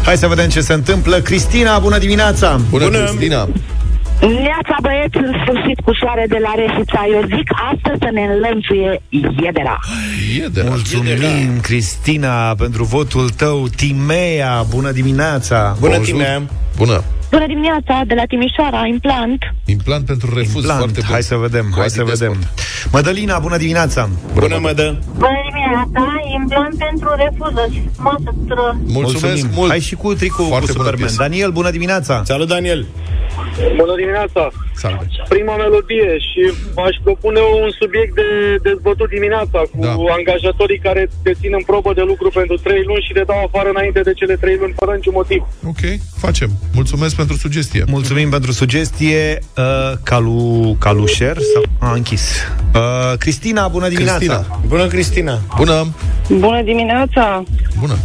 [0.06, 1.16] Hai să vedem ce se întâmplă.
[1.20, 2.60] Cristina, bună dimineața!
[2.70, 2.98] Bună, Bună!
[2.98, 3.48] Cristina!
[4.22, 7.06] Neața băieți, în sfârșit cu soare de la Reșița.
[7.14, 9.02] Eu zic astăzi să ne înlănțuie
[9.44, 9.80] iedera.
[10.44, 10.70] E de la...
[10.70, 13.68] Mulțumim, Cristina, pentru votul tău.
[13.76, 15.76] Timea, bună dimineața!
[15.80, 16.16] Bună, Bonjour.
[16.18, 16.42] Timea!
[16.78, 17.04] Bună!
[17.32, 19.40] Bună dimineața, de la Timișoara, implant.
[19.66, 20.78] Implant pentru refuz, Implant.
[20.80, 21.12] foarte bun.
[21.12, 22.20] Hai să vedem, Cu hai Adi să Despot.
[22.20, 22.38] vedem.
[22.92, 24.10] Mădălina, bună dimineața!
[24.34, 25.00] Bună, Mădă!
[25.18, 25.30] Bună
[25.72, 27.90] dimineața, dimineața, implant pentru refuzuri.
[27.96, 28.76] Frumos, tuturor.
[28.86, 29.70] Mulțumesc mult!
[29.70, 31.00] Hai și cu tricou cu Foarte bună Superman.
[31.08, 31.22] piesă.
[31.22, 32.22] Daniel, bună dimineața!
[32.26, 32.86] Salut, Daniel!
[33.82, 34.44] Bună dimineața!
[34.82, 35.06] Salve!
[35.36, 36.42] Prima melodie și
[36.88, 38.28] aș propune un subiect de
[38.68, 39.94] dezbătut dimineața cu Da.
[40.20, 43.70] angajatorii care te țin în probă de lucru pentru 3 luni și te dau afară
[43.70, 45.42] înainte de cele 3 luni fără niciun motiv.
[45.72, 45.82] Ok,
[46.26, 46.50] facem.
[46.80, 47.84] Mulțumesc pentru sugestie.
[47.88, 49.40] Mulțumim pentru sugestie.
[49.58, 49.64] Uh,
[50.04, 52.24] Calu, Calușer sau a închis.
[52.76, 54.18] Uh, Cristina, bună dimineața.
[54.18, 54.60] Cristina.
[54.68, 55.40] Bună, Cristina!
[55.58, 55.88] Bună!
[56.30, 57.44] Bună dimineața!
[57.80, 57.98] Bună!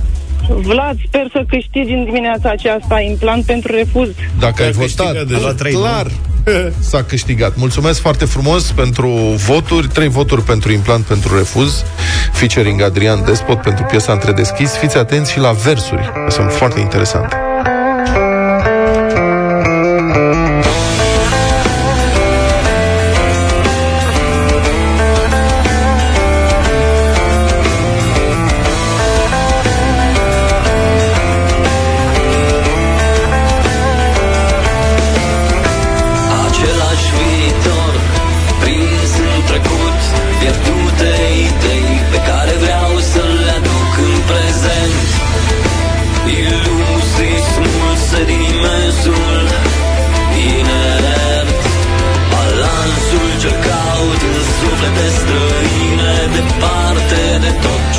[0.49, 4.09] Vlad, sper să câștigi în dimineața aceasta implant pentru refuz.
[4.39, 5.47] Dacă ai Ai votat, câștigat deja.
[5.47, 5.79] la trei, nu?
[5.79, 6.07] clar
[6.91, 7.57] s-a câștigat.
[7.57, 9.09] Mulțumesc foarte frumos pentru
[9.47, 11.85] voturi, trei voturi pentru implant pentru refuz,
[12.33, 14.77] featuring Adrian Despot pentru piesa Între deschis.
[14.77, 17.37] Fiți atenți și la versuri, că sunt foarte interesante.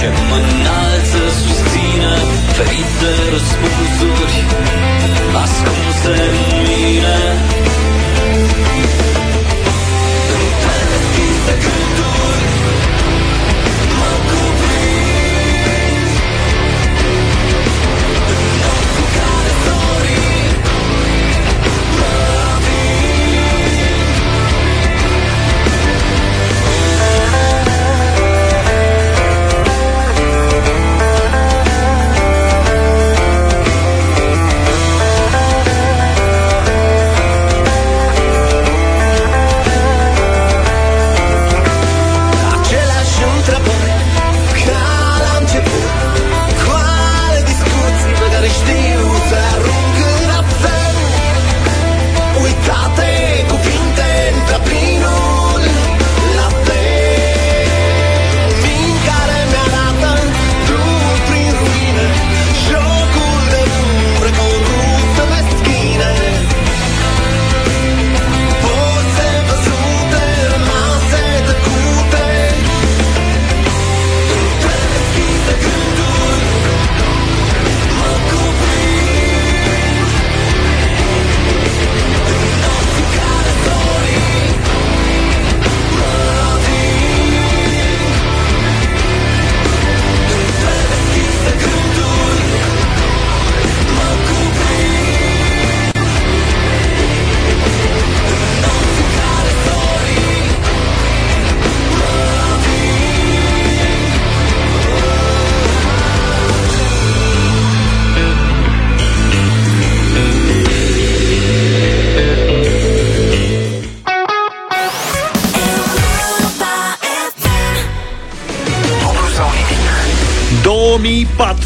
[0.08, 2.14] Tot ce mă înalță Susține
[2.58, 4.36] ferite răspunsuri
[5.44, 6.47] Ascunse în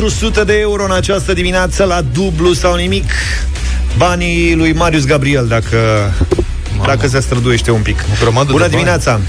[0.05, 3.03] 2400 de euro în această dimineață la dublu sau nimic.
[3.97, 6.11] Banii lui Marius Gabriel, dacă,
[6.85, 7.99] dacă se străduiește un pic.
[7.99, 8.71] O grămadă de Bună bani.
[8.75, 9.19] dimineața!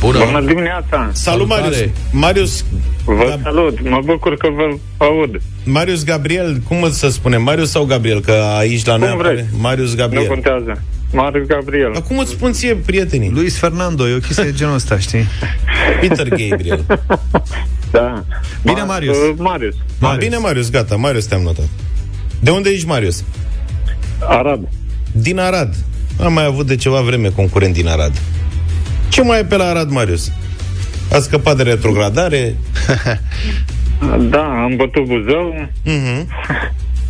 [0.00, 0.18] Bună!
[0.24, 1.10] Bună dimineața!
[1.12, 1.74] Salut, Marius!
[1.74, 1.92] Salutare.
[2.10, 2.64] Marius,
[3.04, 3.38] Vă Da.
[3.42, 5.40] salut, mă bucur că vă aud.
[5.64, 7.42] Marius Gabriel, cum să spunem?
[7.42, 8.20] Marius sau Gabriel?
[8.20, 9.48] Că aici la noi Cum apare vreți.
[9.60, 10.26] Marius Nu Gabriel.
[10.26, 10.82] contează.
[11.12, 11.90] Marius Gabriel.
[11.92, 13.30] Dar cum îți spun ție, prietenii?
[13.34, 15.26] Luis Fernando, e o chestie de genul ăsta, știi?
[16.00, 16.84] Peter Gabriel.
[17.94, 18.24] Da.
[18.62, 19.16] Bine, Ma- Marius.
[19.16, 19.74] uh, Marius.
[20.00, 21.68] Ma, bine, Marius, gata, Marius te-am notat.
[22.40, 23.24] De unde ești, Marius?
[24.20, 24.68] Arad.
[25.12, 25.74] Din Arad.
[26.24, 28.12] Am mai avut de ceva vreme concurent din Arad.
[29.08, 30.30] Ce mai e pe la Arad, Marius?
[31.12, 32.54] A scăpat de retrogradare?
[34.30, 35.68] Da, am bătut Buzău.
[35.84, 36.28] Mhm.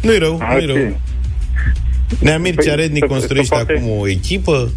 [0.02, 0.76] Nu-i rău, nu-i Ok.
[0.76, 1.00] rău.
[2.20, 4.70] Neamir Păi, Cearednic se- construiește se poate- acum o echipă.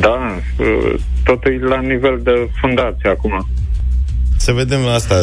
[0.00, 3.48] Da, uh, totul e la nivel de fundație acum.
[4.40, 5.14] Să vedem asta,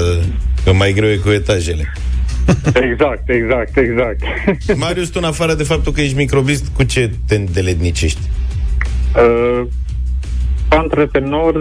[0.64, 1.94] că mai greu e cu etajele.
[2.74, 4.22] Exact, exact, exact.
[4.84, 8.20] Marius, tu în afară de faptul că ești microbist, cu ce te îndeletnicești?
[9.16, 9.68] uh,
[10.70, 11.56] antreprenor,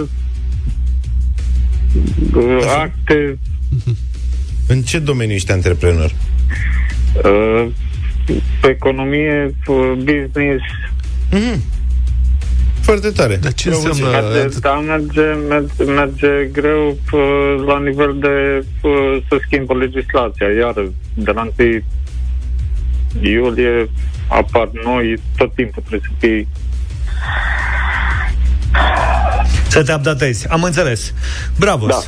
[2.34, 3.38] uh, acte,
[4.68, 6.12] În ce domeniu ești antreprenor?
[7.24, 7.66] uh,
[8.68, 10.62] economie, uh, business,
[11.30, 11.62] Mhm.
[12.86, 13.36] Foarte tare.
[13.36, 14.30] Dar ce Bravo, înseamnă...
[14.32, 17.16] Merge, da, merge, merge, merge greu pă,
[17.66, 18.88] la nivel de pă,
[19.28, 20.46] să schimbă legislația.
[20.58, 20.74] Iar
[21.14, 21.82] de la 1
[23.20, 23.90] iulie
[24.28, 26.48] apar noi, tot timpul trebuie să fii
[29.68, 30.48] Să te updatezi.
[30.48, 31.12] Am înțeles.
[31.58, 31.86] Bravo.
[31.86, 32.00] Da.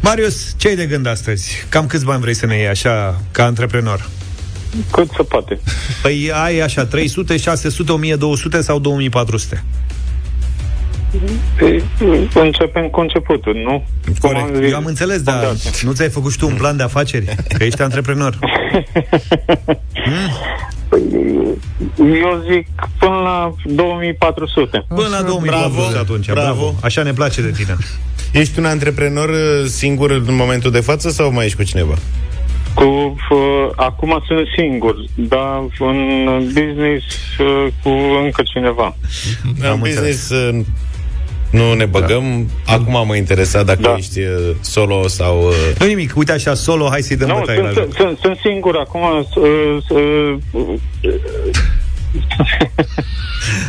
[0.00, 1.66] Marius, ce ai de gând astăzi?
[1.68, 4.08] Cam câți bani vrei să ne iei așa, ca antreprenor?
[4.90, 5.60] cât se poate.
[6.02, 9.64] Păi ai așa 300, 600, 1200 sau 2400?
[11.58, 11.82] Păi,
[12.34, 13.84] Începem cu începutul, nu?
[14.20, 14.62] Cum am Corect.
[14.62, 15.70] zis, Eu am înțeles, dar fundație.
[15.82, 17.24] nu ți-ai făcut și tu un plan de afaceri?
[17.58, 18.38] Că ești antreprenor.
[21.98, 22.66] Eu zic
[22.98, 24.84] până la 2400.
[24.88, 26.26] Până la 2400 atunci.
[26.30, 26.46] Bravo.
[26.46, 26.74] bravo.
[26.82, 27.76] Așa ne place de tine.
[28.32, 31.94] Ești un antreprenor uh, singur în momentul de față sau mai ești cu cineva?
[32.74, 37.04] Cu, f- acum sunt singur, dar în business
[37.38, 37.88] uh, cu
[38.24, 38.96] încă cineva.
[39.72, 40.60] În business uh,
[41.50, 42.48] nu ne băgăm.
[42.66, 43.94] Acum mă interesa dacă Da.
[43.98, 44.26] ești uh,
[44.60, 45.42] solo sau...
[45.46, 47.84] uh, Nu nimic, uite așa, solo, hai să-i dăm Nu, bătaie la sunt, joc.
[47.84, 49.00] sunt, sunt, sunt singur acum.
[49.34, 50.74] Uh, uh,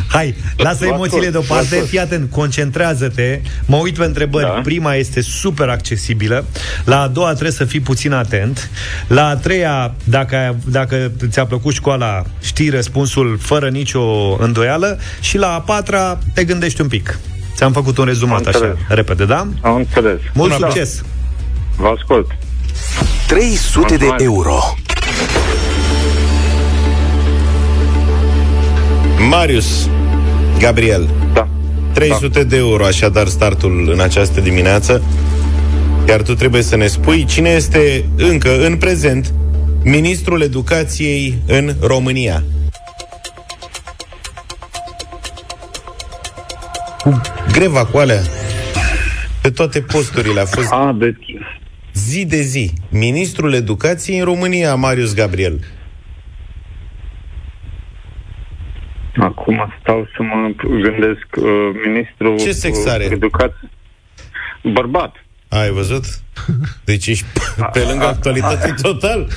[0.07, 1.89] Hai, lasă Vă emoțiile ascult, deoparte, vă ascult.
[1.89, 4.59] fii atent, concentrează-te, mă uit pe întrebări, Da.
[4.63, 6.45] prima este super accesibilă,
[6.86, 8.69] la a doua trebuie să fii puțin atent,
[9.07, 14.01] la a treia, dacă, dacă ți-a plăcut școala, știi răspunsul fără nicio
[14.39, 17.19] îndoială și la a patra te gândești un pic.
[17.56, 18.78] Ți-am făcut un rezumat Am așa, înțeles.
[18.88, 19.47] repede, da?
[19.62, 20.20] am înțeles.
[20.34, 20.56] Mult Da.
[20.68, 21.04] succes!
[21.78, 22.28] Vă ascult.
[23.28, 24.24] 300 de Mulțumesc.
[24.24, 24.58] euro.
[29.30, 29.89] Marius
[30.60, 31.47] Gabriel Da.
[31.93, 35.02] 300 de euro, așadar startul în această dimineață
[36.08, 39.34] Iar tu trebuie să ne spui cine este încă în prezent
[39.84, 42.43] Ministrul Educației în România
[47.02, 47.22] Cu
[47.52, 48.22] greva cu alea
[49.41, 51.34] Pe toate posturile a fost A, deci,
[51.93, 55.60] zi de zi Ministrul Educației în România, Marius Gabriel
[59.20, 61.45] acum stau să mă gândesc uh,
[61.86, 63.04] ministrul Ce sex uh, are?
[63.04, 63.70] educației.
[64.64, 65.16] Bărbat.
[65.47, 66.06] Ai văzut?
[66.84, 67.26] Deci ești
[67.74, 69.28] pe lângă actualitate total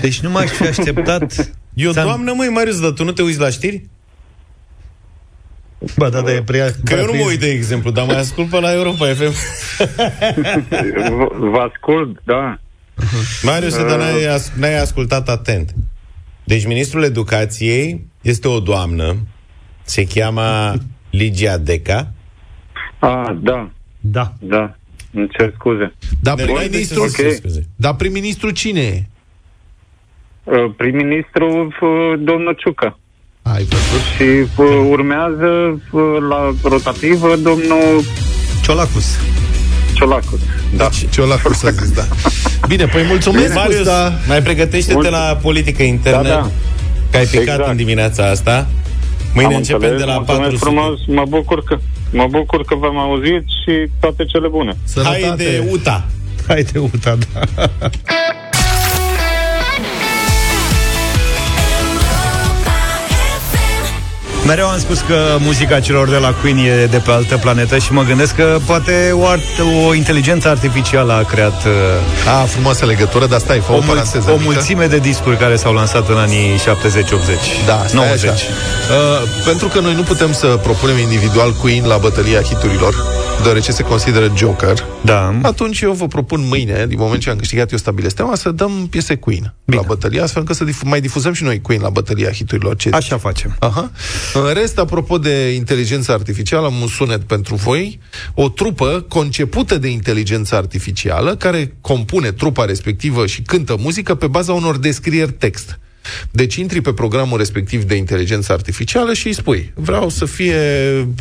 [0.00, 1.52] Deci nu m-aș fi așteptat...
[1.74, 3.82] Eu, Ți-am- doamnă, măi, Marius, dar tu nu te uiți la știri?
[5.96, 6.70] Ba, da, da, e prea...
[6.84, 9.32] Că eu nu mă uit, de exemplu, dar mai ascult pe la Europa FM.
[11.10, 12.58] V- Vă ascult, da.
[13.42, 15.74] Marius, dar n-ai, as- n-ai ascultat atent.
[16.44, 19.16] Deci, ministrul educației este o doamnă,
[19.82, 20.72] se cheamă
[21.10, 22.12] Ligia Deca.
[22.98, 23.70] A, da,
[24.00, 24.32] Da.
[24.40, 24.76] da.
[25.14, 25.92] Îmi cer scuze.
[26.20, 27.32] Dar De- n-ai de ce prim-ministru, să Ok.
[27.32, 27.66] scuze.
[27.76, 29.02] dar prim-ministru cine e?
[30.44, 32.98] Uh, Prim-ministru uh, domnul Ciucă.
[33.42, 34.02] Ai văzut?
[34.16, 34.22] Și
[34.62, 38.04] uh, urmează uh, la rotativă domnul
[38.62, 39.16] Ciolacus.
[39.94, 40.40] Ciolacuț.
[40.76, 40.88] Da.
[41.10, 42.02] Ce o cu să zis, da.
[42.68, 44.12] Bine, păi mulțumesc, Marius, da.
[44.28, 46.50] mai pregătește-te Mult- la politică internă, Da, da.
[47.10, 47.68] că ai picat Exact.
[47.68, 48.66] în dimineața asta.
[49.34, 50.64] Mâine Am începem înțeles, de la mulțumesc 400.
[50.64, 51.78] frumos, mă bucur că
[52.10, 54.76] mă bucur că v-am auzit și toate cele bune.
[54.84, 55.24] Sănătate.
[55.26, 56.04] Hai de UTA.
[56.48, 57.40] Hai de uita, da.
[64.46, 67.92] Mereu am spus că muzica celor de la Queen e de pe altă planetă și
[67.92, 69.42] mă gândesc că poate o, art,
[69.88, 73.86] o inteligență artificială a creat uh, A, frumoasă legătură, dar stai, fă o, o, mul-
[73.86, 74.44] paranteză o mică.
[74.44, 76.58] mulțime de discuri care s-au lansat în anii 70-80.
[77.66, 78.30] Da, stai 90.
[78.30, 78.44] Așa.
[78.90, 82.94] Uh, pentru că noi nu putem să propunem individual Queen la bătălia hiturilor,
[83.42, 85.34] deoarece se consideră Joker, Da.
[85.42, 88.86] atunci eu vă propun mâine, din moment ce am câștigat eu stabilesc tema, să dăm
[88.90, 89.80] piese Queen Bine.
[89.80, 92.76] la bătălia, astfel încât să difu- mai difuzăm și noi Queen la bătălia hiturilor.
[92.76, 93.56] Ce Așa facem.
[93.58, 93.90] Aha.
[94.34, 98.00] În rest, apropo de inteligență artificială, am un sunet pentru voi.
[98.34, 104.52] O trupă concepută de inteligență artificială, care compune trupa respectivă și cântă muzică pe baza
[104.52, 105.78] unor descrieri text.
[106.30, 110.58] Deci intri pe programul respectiv de inteligență artificială și îi spui vreau să fie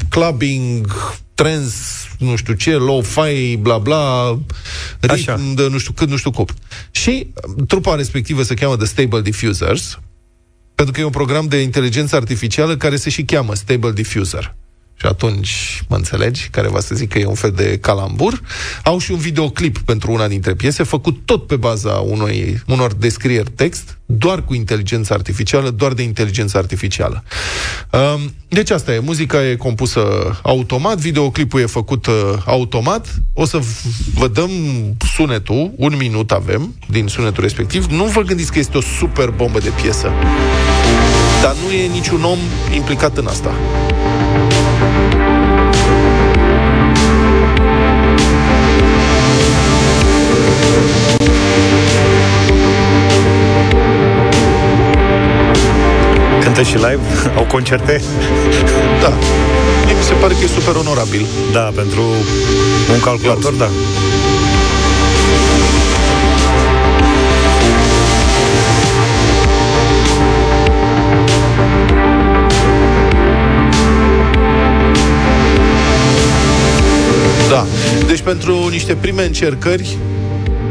[0.09, 0.87] clubbing,
[1.33, 1.73] trans,
[2.17, 4.39] nu știu ce, low-fi, bla bla,
[5.09, 5.35] Așa.
[5.35, 6.45] ritm de nu știu cât, nu știu cum.
[6.91, 9.99] Și uh, trupa respectivă se cheamă The Stable Diffusers,
[10.75, 14.55] pentru că e un program de inteligență artificială care se și cheamă Stable Diffuser.
[15.01, 18.41] Și atunci, mă înțelegi, care va să zic că e un fel de calambur.
[18.83, 23.51] Au și un videoclip pentru una dintre piese, făcut tot pe baza unui, unor descrieri
[23.51, 27.23] text, doar cu inteligență artificială, doar de inteligență artificială.
[27.91, 30.01] Um, Deci asta e, muzica e compusă
[30.43, 32.13] automat, videoclipul e făcut uh,
[32.45, 33.07] automat.
[33.33, 33.81] O să v-
[34.13, 34.49] vă dăm
[35.15, 37.85] sunetul, un minut avem din sunetul respectiv.
[37.85, 40.11] Nu vă gândiți că este o super bombă de piesă.
[41.41, 42.39] Dar nu e niciun om
[42.75, 43.55] implicat în asta.
[56.53, 56.99] Cântă și live?
[57.37, 58.01] Au concerte?
[59.01, 59.13] Da.
[59.85, 61.25] Mie mi se pare că e super onorabil.
[61.51, 62.01] Da, pentru
[62.93, 63.69] un calculator, da.
[77.49, 77.65] Da.
[78.07, 79.97] Deci pentru niște prime încercări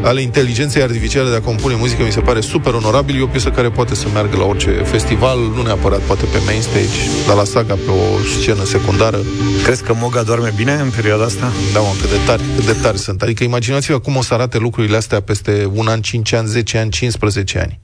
[0.02, 3.18] ale inteligenței artificiale de a compune muzică mi se pare super onorabil.
[3.18, 6.60] E o piesă care poate să meargă la orice festival, nu neapărat poate pe main
[6.60, 9.18] stage, dar la saga pe o scenă secundară.
[9.64, 11.52] Crezi că Moga doarme bine în perioada asta?
[11.72, 13.22] Da, mă, cât de tari, cât de tari sunt.
[13.22, 16.90] Adică imaginați-vă cum o să arate lucrurile astea peste un an, 5 ani, 10 ani,
[16.90, 17.78] 15 ani.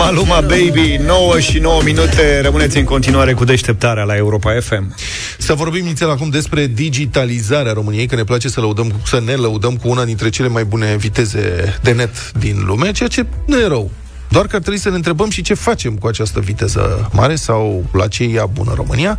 [0.00, 4.94] Maluma Baby, 9 și 9 minute Rămâneți în continuare cu deșteptarea la Europa FM
[5.38, 9.76] Să vorbim inițial acum despre digitalizarea României, că ne place să, lăudăm, să ne lăudăm
[9.76, 13.66] cu una dintre cele mai bune viteze de net din lume, ceea ce nu e
[13.66, 13.90] rău.
[14.28, 17.84] Doar că ar trebui să ne întrebăm și ce facem cu această viteză mare sau
[17.92, 19.18] la ce ia bună România.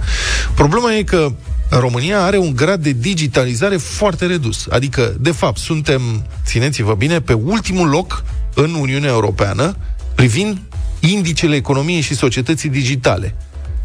[0.56, 1.32] Problema e că
[1.70, 4.66] România are un grad de digitalizare foarte redus.
[4.70, 6.02] Adică, de fapt, suntem,
[6.46, 8.24] țineți-vă bine, pe ultimul loc
[8.54, 9.76] în Uniunea Europeană
[10.16, 10.58] privind
[11.02, 13.36] indicele economiei și societății digitale.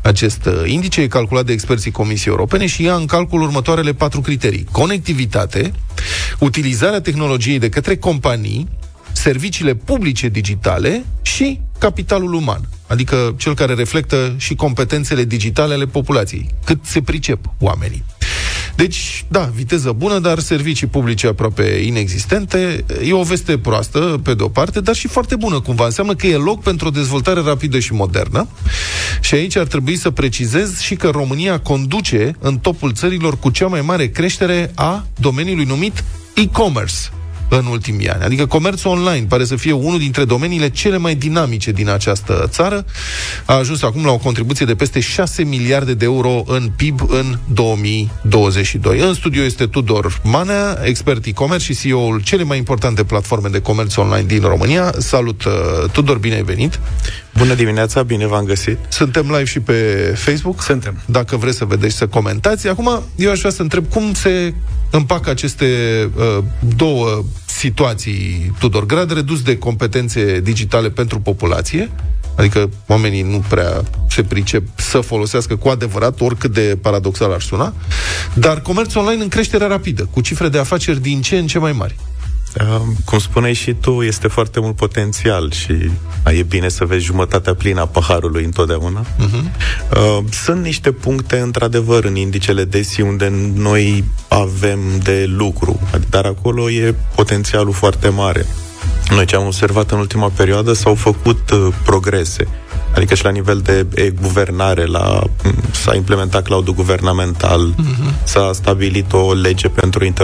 [0.03, 4.21] Acest uh, indice e calculat de experții Comisiei Europene și ia în calcul următoarele patru
[4.21, 4.67] criterii.
[4.71, 5.73] Conectivitate,
[6.39, 8.69] utilizarea tehnologiei de către companii,
[9.13, 16.51] serviciile publice digitale și capitalul uman, adică cel care reflectă și competențele digitale ale populației,
[16.65, 18.05] cât se pricep oamenii.
[18.77, 22.85] Deci, da, viteză bună, dar servicii publice aproape inexistente.
[23.05, 25.85] E o veste proastă, pe de o parte, dar și foarte bună, cumva.
[25.85, 28.49] Înseamnă că e loc pentru o dezvoltare rapidă și modernă.
[29.21, 33.67] Și aici ar trebui să precizez și că România conduce în topul țărilor cu cea
[33.67, 36.05] mai mare creștere a domeniului numit
[36.35, 36.95] e-commerce
[37.49, 38.23] în ultimii ani.
[38.23, 42.85] Adică comerțul online pare să fie unul dintre domeniile cele mai dinamice din această țară.
[43.45, 47.39] A ajuns acum la o contribuție de peste 6 miliarde de euro în PIB în
[47.53, 48.99] 2022.
[48.99, 53.97] În studio este Tudor Manea, expert e-commerce și CEO-ul cele mai importante platforme de comerț
[53.97, 54.95] online din România.
[54.99, 55.53] Salut, uh,
[55.93, 56.81] Tudor, bine ai venit!
[57.37, 58.79] Bună dimineața, bine v-am găsit.
[58.89, 59.73] Suntem live și pe
[60.17, 60.63] Facebook.
[60.63, 61.03] Suntem.
[61.07, 62.69] Dacă vreți să vedeți, să comentați.
[62.69, 64.55] Acum, eu aș vrea să întreb cum se
[64.91, 65.67] împacă aceste
[66.17, 66.45] uh,
[66.77, 67.25] două
[67.57, 68.87] situații, Tudor.
[68.87, 71.91] Grad redus de competențe digitale pentru populație,
[72.37, 77.75] adică oamenii nu prea se pricep să folosească cu adevărat, oricât de paradoxal ar suna,
[78.35, 81.73] dar comerțul online în creștere rapidă, cu cifre de afaceri din ce în ce mai
[81.73, 81.97] mari.
[82.61, 87.05] Uh, cum spuneai și tu, este foarte mult potențial și uh, e bine să vezi
[87.05, 89.05] jumătatea plină a paharului întotdeauna.
[89.05, 89.43] Uh-huh.
[89.97, 95.81] Uh, sunt niște puncte, într-adevăr, în indicele DESI unde noi avem de lucru,
[96.11, 98.47] dar acolo e potențialul foarte mare.
[99.11, 102.49] Noi ce am observat în ultima perioadă s-au făcut uh, progrese.
[102.97, 105.23] Adică și la nivel de e-guvernare, la,
[105.71, 108.25] s-a implementat cloud guvernamental, uh-huh.
[108.25, 110.15] s-a stabilit o lege pentru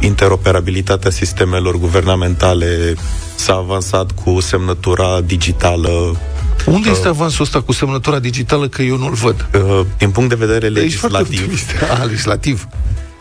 [0.00, 2.94] interoperabilitatea sistemelor guvernamentale,
[3.36, 6.16] s-a avansat cu semnătura digitală,
[6.66, 9.48] unde este avansul ăsta cu semnătura digitală, că eu nu-l văd?
[9.54, 11.58] Uh, din punct de vedere legislativ.
[12.00, 12.68] A, legislativ.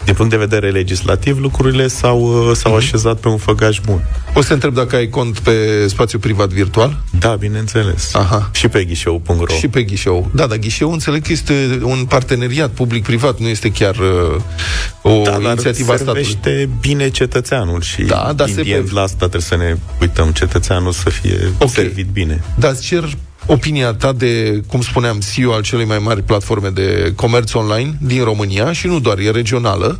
[0.07, 2.77] Din punct de vedere legislativ, lucrurile s-au, uh, s-au mm-hmm.
[2.77, 4.03] așezat pe un făgaș bun.
[4.33, 6.97] O să te întreb dacă ai cont pe spațiu privat virtual?
[7.19, 8.13] Da, bineînțeles.
[8.13, 8.49] Aha.
[8.53, 9.53] Și pe ghișeu.ro.
[9.53, 10.29] Și pe ghișeu.
[10.33, 14.41] Da, dar ghișeu înțeleg că este un parteneriat public-privat, nu este chiar uh,
[15.01, 16.23] o da, inițiativă a statului.
[16.23, 20.91] servește bine cetățeanul și da, da, din se la asta trebuie să ne uităm, cetățeanul
[20.91, 21.67] să fie okay.
[21.67, 22.43] servit bine.
[22.55, 23.17] Dar cer
[23.47, 28.23] opinia ta de, cum spuneam, CEO al celei mai mari platforme de comerț online din
[28.23, 29.99] România și nu doar, e regională.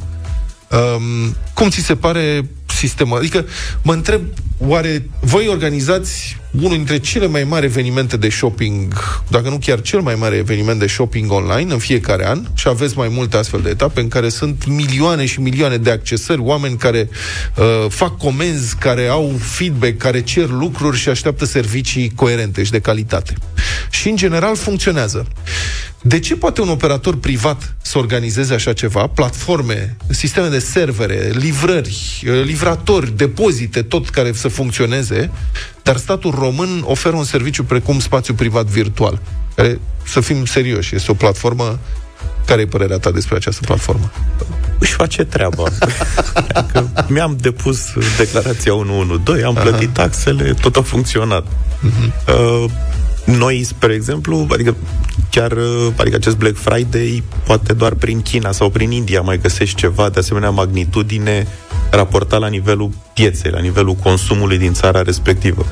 [0.70, 3.18] Um, cum ți se pare sistemul?
[3.18, 3.46] Adică
[3.82, 4.22] mă întreb,
[4.58, 8.94] oare voi organizați unul dintre cele mai mari evenimente de shopping,
[9.28, 12.98] dacă nu chiar cel mai mare eveniment de shopping online în fiecare an și aveți
[12.98, 17.10] mai multe astfel de etape în care sunt milioane și milioane de accesări, oameni care
[17.58, 22.80] uh, fac comenzi, care au feedback, care cer lucruri și așteaptă servicii coerente și de
[22.80, 23.34] calitate.
[23.90, 25.28] Și în general funcționează.
[26.02, 29.08] De ce poate un operator privat să organizeze așa ceva?
[29.08, 35.32] Platforme, sisteme de servere, livrări, uh, livratori, depozite, tot care să funcționeze,
[35.88, 39.20] dar statul român oferă un serviciu precum spațiu privat virtual,
[39.56, 41.80] care, să fim serioși, este o platformă
[42.46, 44.12] care e părerea ta despre această platformă?
[44.80, 45.64] Își face treaba.
[46.54, 47.80] adică mi-am depus
[48.18, 49.70] declarația 112, am Aha.
[49.70, 51.46] plătit taxele, tot a funcționat.
[51.46, 52.28] Uh-huh.
[52.28, 52.72] Uh,
[53.26, 54.76] noi, spre exemplu, adică
[55.32, 55.58] chiar
[55.98, 60.20] adică acest Black Friday, poate doar prin China sau prin India mai găsești ceva de
[60.20, 61.48] asemenea magnitudine
[61.92, 65.66] raportat la nivelul pieței, la nivelul consumului din țara respectivă.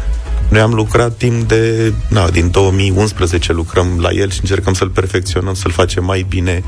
[0.50, 5.54] Noi am lucrat timp de, na, din 2011 lucrăm la el și încercăm să-l perfecționăm,
[5.54, 6.64] să-l facem mai bine.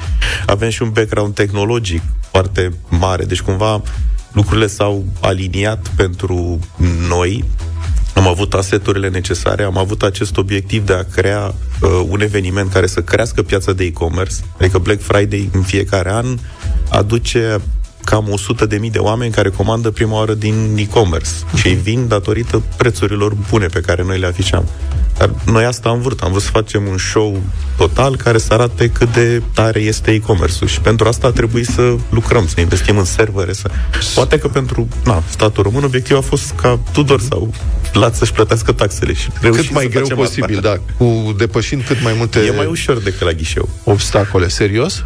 [0.46, 3.82] Avem și un background tehnologic foarte mare, deci cumva
[4.32, 6.60] lucrurile s-au aliniat pentru
[7.08, 7.44] noi.
[8.14, 12.88] Am avut aseturile necesare, am avut acest obiectiv de a crea uh, un eveniment care
[12.88, 16.38] să crească piața de e-commerce, adică Black Friday în fiecare an
[16.90, 17.62] aduce
[18.10, 21.62] cam 100 de mii de oameni care comandă prima oară din e-commerce uh-huh.
[21.62, 24.68] și vin datorită prețurilor bune pe care noi le afișam.
[25.18, 27.42] Dar noi asta am vrut, am vrut să facem un show
[27.78, 31.96] total care să arate cât de tare este e-commerce-ul și pentru asta a trebuit să
[32.10, 33.70] lucrăm, să investim în servere, să...
[34.14, 37.54] Poate că pentru na, statul român obiectivul a fost ca Tudor sau
[37.94, 40.70] Lat să-și plătească taxele și Cât mai greu posibil, asta.
[40.70, 42.40] da, cu depășind cât mai multe...
[42.40, 43.70] E mai ușor decât la ghișeu.
[43.84, 45.04] Obstacole, serios?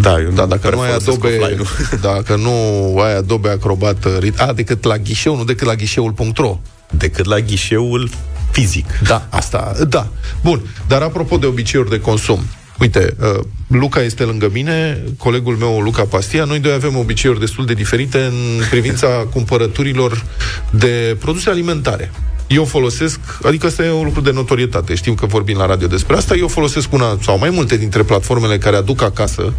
[0.00, 1.56] Da, eu da, dacă nu ai Adobe,
[2.00, 2.50] dacă nu
[2.98, 6.58] ai Adobe Acrobat, a, decât la ghișeu, nu decât la ghișeul.ro.
[6.90, 8.10] Decât la ghișeul
[8.50, 8.86] fizic.
[9.06, 10.06] Da, asta, da.
[10.42, 12.40] Bun, dar apropo de obiceiuri de consum,
[12.78, 17.66] Uite, uh, Luca este lângă mine, colegul meu Luca Pastia, noi doi avem obiceiuri destul
[17.66, 18.34] de diferite în
[18.70, 20.24] privința cumpărăturilor
[20.70, 22.10] de produse alimentare.
[22.46, 26.16] Eu folosesc, adică asta e un lucru de notorietate, știm că vorbim la radio despre
[26.16, 29.52] asta, eu folosesc una sau mai multe dintre platformele care aduc acasă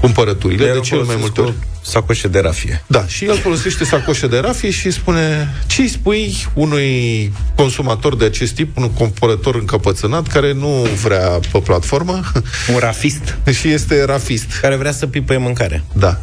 [0.00, 1.54] cumpărăturile, de cel mai multe ori.
[1.82, 2.84] Sacoșe de rafie.
[2.86, 8.24] Da, și el folosește sacoșe de rafie și spune ce îi spui unui consumator de
[8.24, 12.20] acest tip, un cumpărător încăpățânat care nu vrea pe platformă.
[12.72, 13.36] Un rafist.
[13.60, 14.46] și este rafist.
[14.60, 15.84] Care vrea să pipăie mâncare.
[15.92, 16.20] Da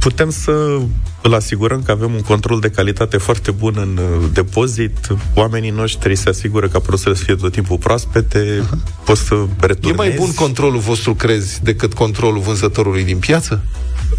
[0.00, 0.78] putem să
[1.22, 5.06] îl asigurăm că avem un control de calitate foarte bun în uh, depozit.
[5.34, 9.04] Oamenii noștri se asigură ca produsele să fie tot timpul proaspete, uh-huh.
[9.04, 9.88] poți să returnezi.
[9.88, 13.64] E mai bun controlul vostru, crezi, decât controlul vânzătorului din piață?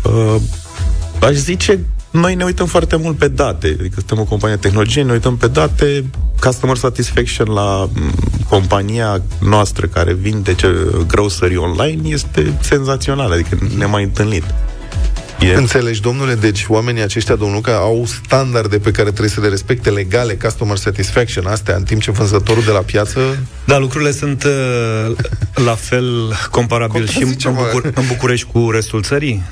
[0.04, 0.36] Uh,
[1.22, 5.04] aș zice noi ne uităm foarte mult pe date, adică suntem o companie de tehnologie,
[5.04, 6.06] ne uităm pe date,
[6.40, 8.12] customer satisfaction la mm,
[8.50, 10.56] compania noastră care vinde
[11.08, 14.44] grocery online este senzațional, adică ne mai întâlnit.
[15.42, 15.54] E...
[15.54, 16.34] Înțelegi, domnule?
[16.34, 20.78] Deci oamenii aceștia, domnul Luca, au standarde pe care trebuie să le respecte legale, customer
[20.78, 23.20] satisfaction, astea, în timp ce vânzătorul de la piață...
[23.66, 25.16] Da, lucrurile sunt uh,
[25.66, 29.44] la fel comparabil și în, Bucur- în București cu restul țării?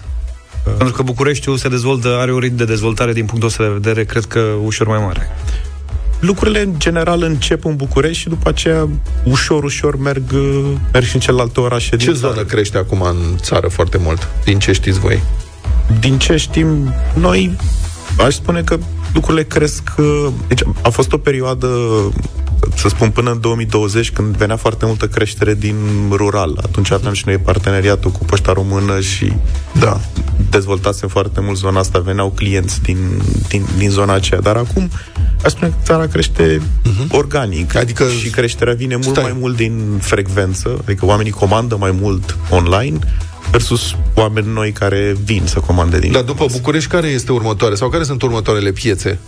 [0.65, 0.73] Uh.
[0.77, 4.03] Pentru că Bucureștiul se dezvoltă, are un ritm de dezvoltare din punctul ăsta de vedere,
[4.05, 5.29] cred că ușor mai mare.
[6.19, 8.89] Lucrurile, în general, încep în București și după aceea,
[9.23, 12.45] ușor, ușor merg, uh, merg și în celelalte orașe Ce zonă țară.
[12.45, 14.27] crește acum în țară foarte mult?
[14.43, 15.21] Din ce știți voi?
[15.99, 17.55] Din ce știm noi,
[18.17, 18.77] aș spune că
[19.13, 19.83] lucrurile cresc.
[19.97, 21.67] Uh, deci a fost o perioadă,
[22.75, 25.75] să spun, până în 2020, când venea foarte multă creștere din
[26.11, 26.59] rural.
[26.63, 29.33] Atunci aveam și noi parteneriatul cu Poșta Română și
[29.79, 29.99] da.
[30.49, 32.97] dezvoltasem foarte mult zona asta, veneau clienți din,
[33.47, 34.39] din, din zona aceea.
[34.39, 34.89] Dar acum,
[35.43, 37.11] aș spune că țara crește uh-huh.
[37.11, 37.75] organic.
[37.75, 39.23] Adică și creșterea vine mult stai.
[39.23, 42.99] mai mult din frecvență, adică oamenii comandă mai mult online,
[43.51, 47.75] versus oameni noi care vin să comande din Dar după București, care este următoare?
[47.75, 49.19] Sau care sunt următoarele piețe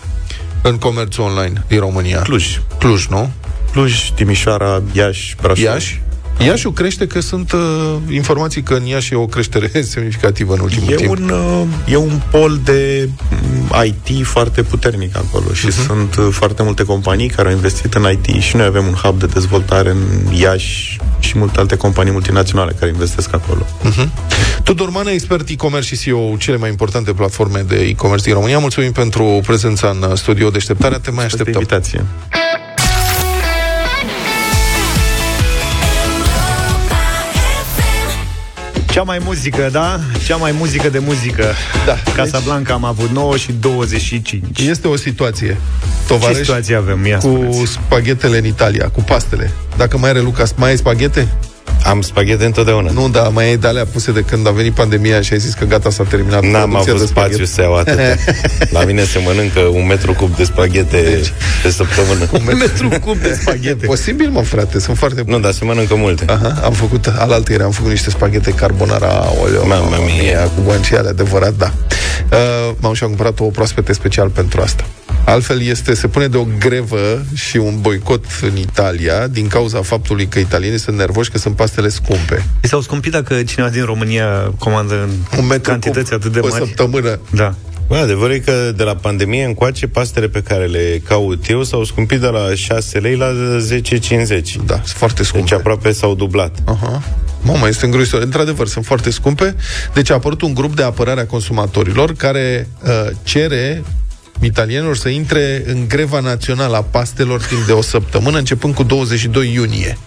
[0.61, 2.21] în comerțul online din România?
[2.21, 2.61] Cluj.
[2.79, 3.31] Cluj, nu?
[3.71, 5.63] Cluj, Timișoara, Iași, Brașov.
[5.63, 6.01] Iași?
[6.45, 10.91] Iașiul crește că sunt uh, informații că în Iași e o creștere semnificativă în ultimul
[10.91, 11.09] e timp.
[11.09, 15.85] Un, uh, e un pol de mm, IT foarte puternic acolo și uh-huh.
[15.85, 19.19] sunt uh, foarte multe companii care au investit în IT și noi avem un hub
[19.19, 23.65] de dezvoltare în Iași și multe alte companii multinaționale care investesc acolo.
[23.65, 24.07] Uh-huh.
[24.63, 28.59] Tudor Mană, expert e-commerce și CEO cele mai importante platforme de e-commerce din România.
[28.59, 30.99] Mulțumim pentru prezența în studio Deșteptarea.
[30.99, 31.53] Te mai așteptăm.
[31.53, 32.05] invitație.
[38.91, 39.99] Cea mai muzică, da?
[40.25, 41.53] Cea mai muzică de muzică.
[41.85, 41.97] Da.
[42.15, 42.71] Casablanca deci...
[42.71, 44.59] am avut 9 și 25.
[44.59, 45.57] Este o situație.
[46.07, 47.05] Tovarăș, Ce situație avem?
[47.05, 47.71] Ia cu spuneți.
[47.71, 49.51] spaghetele în Italia, cu pastele.
[49.77, 51.27] Dacă mai are Lucas, mai ai spaghete?
[51.83, 52.91] Am spaghete întotdeauna.
[52.91, 55.53] Nu, dar mai e de alea puse de când a venit pandemia și ai zis
[55.53, 58.17] că gata, s-a terminat N-am avut de spațiu să iau atâtea.
[58.69, 62.29] La mine se mănâncă un metru cub de spaghete deci, pe săptămână.
[62.31, 63.85] Un metru cub de spaghete.
[63.85, 65.35] Posibil, mă, frate, sunt foarte bune.
[65.35, 66.25] Nu, dar se mănâncă multe.
[66.27, 70.43] Aha, am făcut, alaltă am făcut niște spaghete carbonara, oleo, Mamma mia.
[70.43, 71.71] cu guanciale, adevărat, da.
[72.31, 74.85] Uh, m-am și-am cumpărat o proaspete special pentru asta.
[75.25, 80.27] Altfel este, se pune de o grevă și un boicot în Italia din cauza faptului
[80.27, 82.45] că italienii sunt nervoși că sunt pastele scumpe.
[82.63, 86.53] I s-au scumpit dacă cineva din România comandă în un metru cantități atât de mari.
[86.53, 87.19] O săptămână.
[87.29, 87.55] Da.
[87.87, 91.83] Bă, adevărul e că de la pandemie încoace, pastele pe care le caut eu s-au
[91.83, 94.41] scumpit de la 6 lei la 10,50.
[94.65, 95.47] Da, sunt foarte scumpe.
[95.49, 96.57] Deci aproape s-au dublat.
[96.65, 97.03] Aha.
[97.41, 98.21] Mamă, este îngrozitor.
[98.21, 99.55] Într-adevăr, sunt foarte scumpe.
[99.93, 102.89] Deci a apărut un grup de apărare a consumatorilor care uh,
[103.23, 103.83] cere
[104.41, 109.53] italienilor să intre în greva națională a pastelor timp de o săptămână, începând cu 22
[109.53, 109.97] iunie.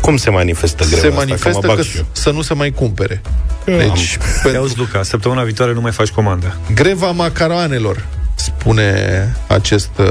[0.00, 1.18] Cum se manifestă greva se asta?
[1.18, 2.06] manifestă Că mă că, bag și eu.
[2.12, 3.20] să nu se mai cumpere.
[3.64, 6.56] Deci, Deci, Te auzi, Luca, săptămâna viitoare nu mai faci comandă.
[6.74, 10.06] greva macaroanelor, spune acest uh,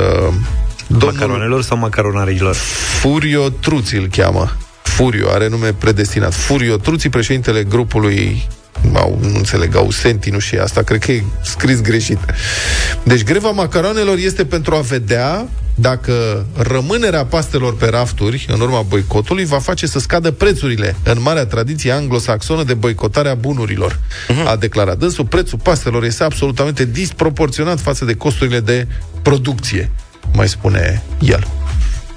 [0.87, 2.55] domnul Macaronelor sau macaronarilor?
[2.99, 4.51] Furio Truți îl cheamă.
[4.81, 6.33] Furio, are nume predestinat.
[6.33, 8.47] Furio Truți, președintele grupului
[8.93, 12.19] au, nu înțeleg, Ausenti, nu știu asta, cred că e scris greșit.
[13.03, 19.45] Deci greva macaronelor este pentru a vedea dacă rămânerea pastelor pe rafturi în urma boicotului
[19.45, 23.93] va face să scadă prețurile în marea tradiție anglosaxonă de boicotare a bunurilor.
[23.93, 24.47] Uh-huh.
[24.47, 28.87] A declarat dânsul, prețul pastelor este absolutamente disproporționat față de costurile de
[29.21, 29.91] producție,
[30.33, 31.47] mai spune el.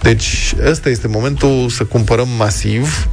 [0.03, 3.09] Deci, ăsta este momentul să cumpărăm masiv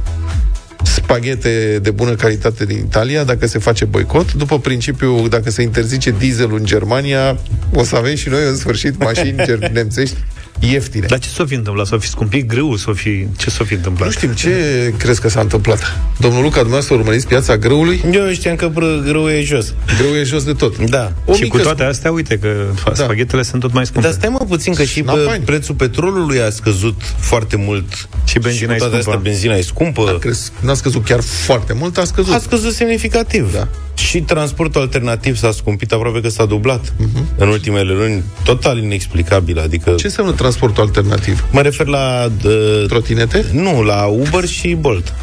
[0.86, 4.32] spaghete de bună calitate din Italia, dacă se face boicot.
[4.32, 7.38] După principiu, dacă se interzice dieselul în Germania,
[7.74, 10.16] o să avem și noi în sfârșit mașini ger- nemțești
[10.60, 11.06] ieftine.
[11.06, 11.86] Dar ce s-o fi întâmplat?
[11.86, 12.76] S-o fi scumpit grâu?
[12.76, 13.26] S-o fi...
[13.36, 14.06] Ce s-o fi întâmplat?
[14.08, 14.50] Nu știm ce
[14.98, 16.00] crezi că s-a întâmplat.
[16.18, 18.00] Domnul Luca, dumneavoastră urmăriți piața grâului?
[18.12, 19.74] Eu știam că bră- grâu e jos.
[19.98, 20.78] Grâu e jos de tot.
[20.78, 21.12] Da.
[21.24, 22.52] O și mică cu toate astea, uite că
[22.84, 22.94] da.
[22.94, 24.06] spaghetele sunt tot mai scumpe.
[24.08, 25.44] Dar stai mă puțin că și bă, Snapani.
[25.44, 28.08] prețul petrolului a scăzut foarte mult.
[28.24, 29.10] Și benzina cu e toate scumpă.
[29.10, 30.16] astea, benzina e scumpă.
[30.20, 32.34] Crezi, n-a scăzut chiar foarte mult, a scăzut.
[32.34, 33.52] A scăzut semnificativ.
[33.52, 33.68] Da.
[33.96, 37.36] Și transportul alternativ s-a scumpit, aproape că s-a dublat uh-huh.
[37.36, 39.58] în ultimele luni, total inexplicabil.
[39.58, 41.44] Adică Ce înseamnă transportul alternativ?
[41.50, 43.44] mă refer la uh, Trotinete?
[43.52, 45.14] nu, la Uber și Bolt.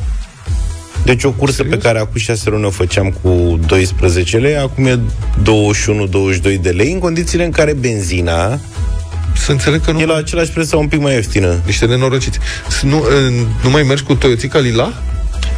[1.05, 1.75] Deci o cursă Serios?
[1.75, 4.99] pe care acum 6 luni o făceam cu 12 lei, acum e
[6.57, 8.59] 21-22 de lei, în condițiile în care benzina
[9.35, 9.99] Să înțeleg că nu...
[9.99, 11.61] e la același preț sau un pic mai ieftină.
[11.65, 12.39] Niște nenorociți.
[12.69, 14.93] S- Nu, în- nu mai mergi cu Toyotica Lila?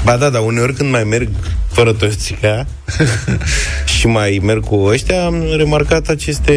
[0.04, 1.30] Ba da, dar uneori când mai merg
[1.76, 2.66] fără toțica
[3.98, 6.54] și mai merg cu ăștia, am remarcat aceste...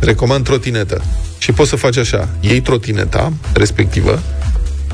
[0.00, 1.02] Recomand trotinetă.
[1.38, 2.28] Și poți să faci așa.
[2.40, 4.22] Iei trotineta respectivă,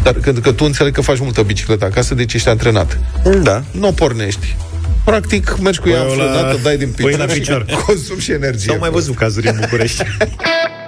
[0.02, 2.98] dar când că tu înțeleg că faci multă bicicletă acasă, deci ești antrenat.
[3.42, 3.62] Da.
[3.70, 4.56] Nu o pornești.
[5.04, 7.64] Practic, mergi cu ea Pui-o la- înflănată, dai din pui picior, la picior.
[7.68, 8.68] și consumi și energie.
[8.70, 10.02] S-au mai văzut cazuri în București.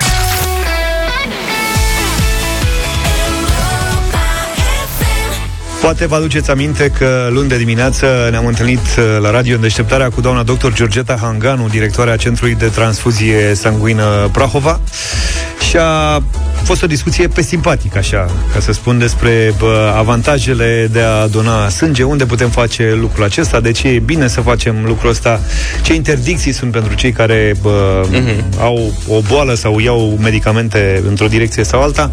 [5.85, 10.11] Poate vă aduceți aminte că luni de dimineață ne-am întâlnit uh, la radio în deșteptarea
[10.11, 14.80] cu doamna doctor Georgeta Hanganu, directoarea Centrului de Transfuzie Sanguină Prahova
[15.68, 16.22] și a
[16.62, 21.68] fost o discuție pe simpatic, așa, ca să spun despre bă, avantajele de a dona
[21.68, 25.41] sânge, unde putem face lucrul acesta, de ce e bine să facem lucrul ăsta,
[25.82, 28.61] ce interdicții sunt pentru cei care bă, mm-hmm.
[28.61, 32.11] au o boală sau iau medicamente într-o direcție sau alta.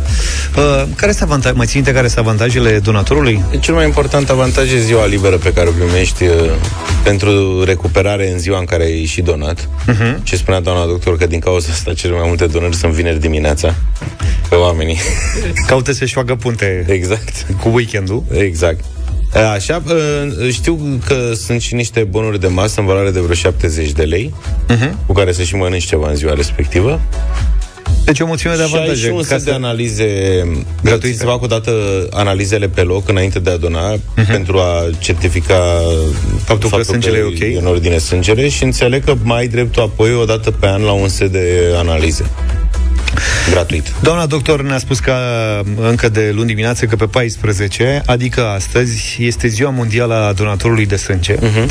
[0.58, 1.58] Uh, care sunt avantajele?
[1.58, 3.44] Mai țin minte care sunt avantajele donatorului?
[3.62, 6.34] Cel mai important avantaj e ziua liberă pe care o primești uh,
[7.03, 9.70] pentru recuperare în ziua în care ai și donat.
[9.88, 10.24] Uh-huh.
[10.24, 13.76] Ce spunea doamna doctor că din cauza asta cele mai multe donări sunt vineri dimineața.
[14.49, 14.97] Că oamenii...
[15.68, 17.45] Caută să-și facă punte exact.
[17.62, 18.24] cu weekendul.
[18.34, 18.84] Exact.
[19.53, 23.91] Așa, uh, știu că sunt și niște bonuri de masă în valoare de vreo 70
[23.91, 24.34] de lei,
[24.70, 24.91] Uh-huh.
[25.05, 27.01] cu care să și mănânci ceva în ziua respectivă.
[28.06, 29.06] Deci o mulțime de Și ai avantaje.
[29.06, 30.06] și un ca set să- de analize
[30.84, 31.12] Gratuite.
[31.16, 31.72] Ți se fac odată
[32.12, 34.32] analizele pe loc înainte de a dona Mhm.
[34.32, 35.82] pentru a certifica
[36.43, 37.39] Faptul că sângele e ok.
[37.39, 40.91] e în ordine sângere și înțeleg că mai ai dreptul apoi odată pe an la
[40.91, 42.26] un set de analize.
[43.49, 43.93] Gratuit.
[44.01, 45.14] Doamna doctor ne-a spus că
[45.82, 50.95] încă de luni dimineață că pe 14, adică astăzi, este ziua mondială a donatorului de
[50.95, 51.36] sânge.
[51.36, 51.66] Uh-huh.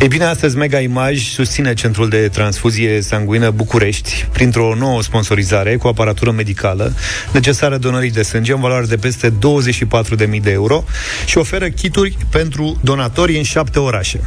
[0.00, 5.86] Ei bine, astăzi Mega Image susține Centrul de Transfuzie Sanguină București printr-o nouă sponsorizare cu
[5.86, 6.94] aparatură medicală
[7.32, 10.84] necesară donării de sânge în valoare de peste 24.000 de euro
[11.26, 14.20] și oferă kituri pentru donatori în șapte orașe.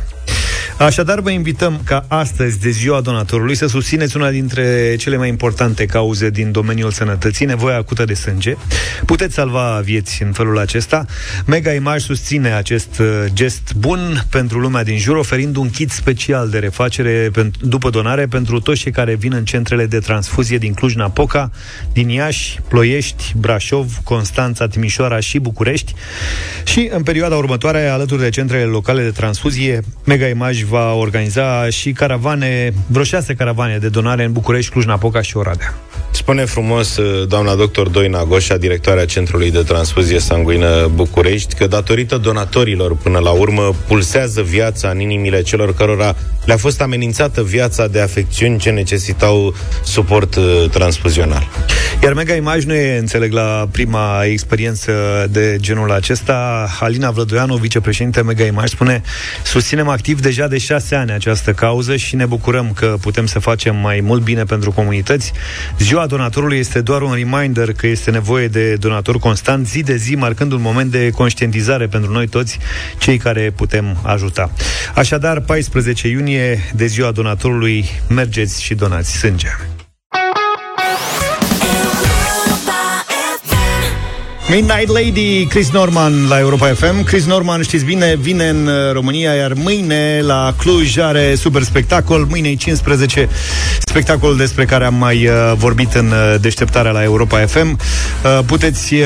[0.78, 5.86] Așadar, vă invităm ca astăzi, de ziua donatorului, să susțineți una dintre cele mai importante
[5.86, 8.56] cauze din domeniul sănătății, nevoia acută de sânge.
[9.06, 11.06] Puteți salva vieți în felul acesta.
[11.46, 16.50] Mega Image susține acest uh, gest bun pentru lumea din jur, oferind un kit special
[16.50, 20.74] de refacere pentru, după donare pentru toți cei care vin în centrele de transfuzie din
[20.74, 21.52] Cluj-Napoca,
[21.94, 25.94] din Iași, Ploiești, Brașov, Constanța, Timișoara și București.
[26.64, 31.92] Și în perioada următoare, alături de centrele locale de transfuzie, Mega Image va organiza și
[31.92, 35.74] caravane, vreo șase caravane de donare în București, Cluj-Napoca și Oradea.
[36.16, 42.18] Spune frumos uh, doamna doctor Doina Goșa, directoarea Centrului de Transfuzie Sanguină București, că datorită
[42.18, 48.02] donatorilor până la urmă pulsează viața în inimile celor cărora le-a fost amenințată viața de
[48.02, 49.54] afecțiuni ce necesitau
[49.84, 51.48] suport uh, transfuzional.
[52.04, 54.92] Iar Mega Image nu e, înțeleg, la prima experiență
[55.32, 56.68] de genul acesta.
[56.80, 59.02] Alina Vlădoianu, vicepreședinte Mega Image, spune
[59.44, 63.76] susținem activ deja de șase ani această cauză și ne bucurăm că putem să facem
[63.76, 65.32] mai mult bine pentru comunități.
[65.80, 70.16] Ziua donatorului este doar un reminder că este nevoie de donator constant, zi de zi,
[70.16, 72.60] marcând un moment de conștientizare pentru noi toți,
[72.98, 74.52] cei care putem ajuta.
[74.96, 79.50] Așadar, 14 iunie, de ziua donatorului, mergeți și donați sânge.
[84.50, 87.04] Midnight Lady, Chris Norman la Europa FM.
[87.04, 92.26] Chris Norman, știți bine, vine în uh, România, iar mâine la Cluj are super spectacol.
[92.30, 93.30] Mâine e 15,
[93.80, 97.80] spectacol despre care am mai uh, vorbit în uh, deșteptarea la Europa FM.
[98.24, 99.02] Uh, puteți uh,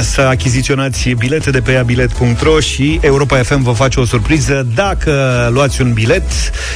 [0.00, 4.66] să achiziționați bilete de pe iabilet.ro și Europa FM vă face o surpriză.
[4.74, 6.30] Dacă luați un bilet,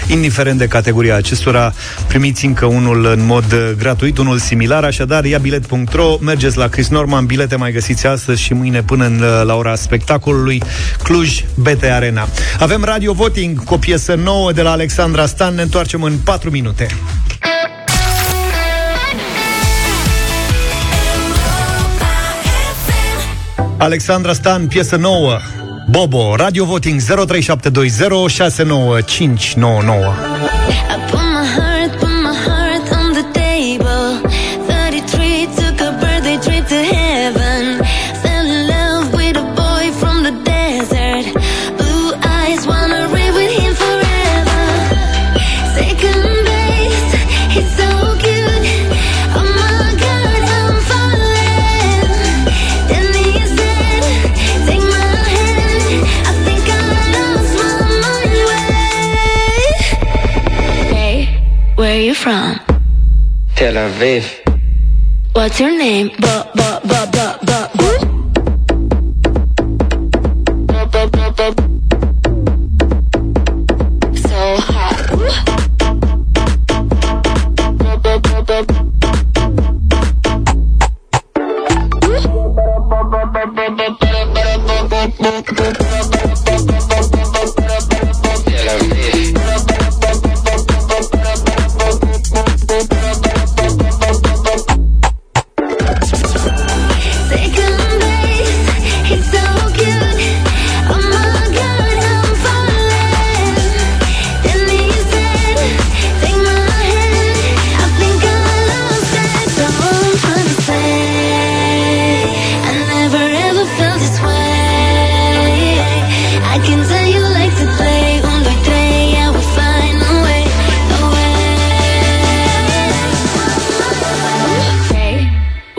[0.07, 1.75] indiferent de categoria acestora,
[2.09, 7.27] primiți încă unul în mod uh, gratuit, unul similar, așadar iabilet.ro, mergeți la Chris Norman,
[7.27, 10.63] bilete mai găsiți astăzi și mâine până în, uh, la ora spectacolului
[11.03, 12.29] Cluj BT Arena.
[12.59, 16.51] Avem Radio Voting cu o piesă nouă de la Alexandra Stan, ne întoarcem în 4
[16.51, 16.87] minute.
[23.77, 25.39] Alexandra Stan, piesă nouă.
[25.91, 27.91] Bobo, Radio Voting 0372
[64.05, 64.29] live.
[65.33, 66.11] What's your name?
[66.21, 67.14] Bo, bo, bo,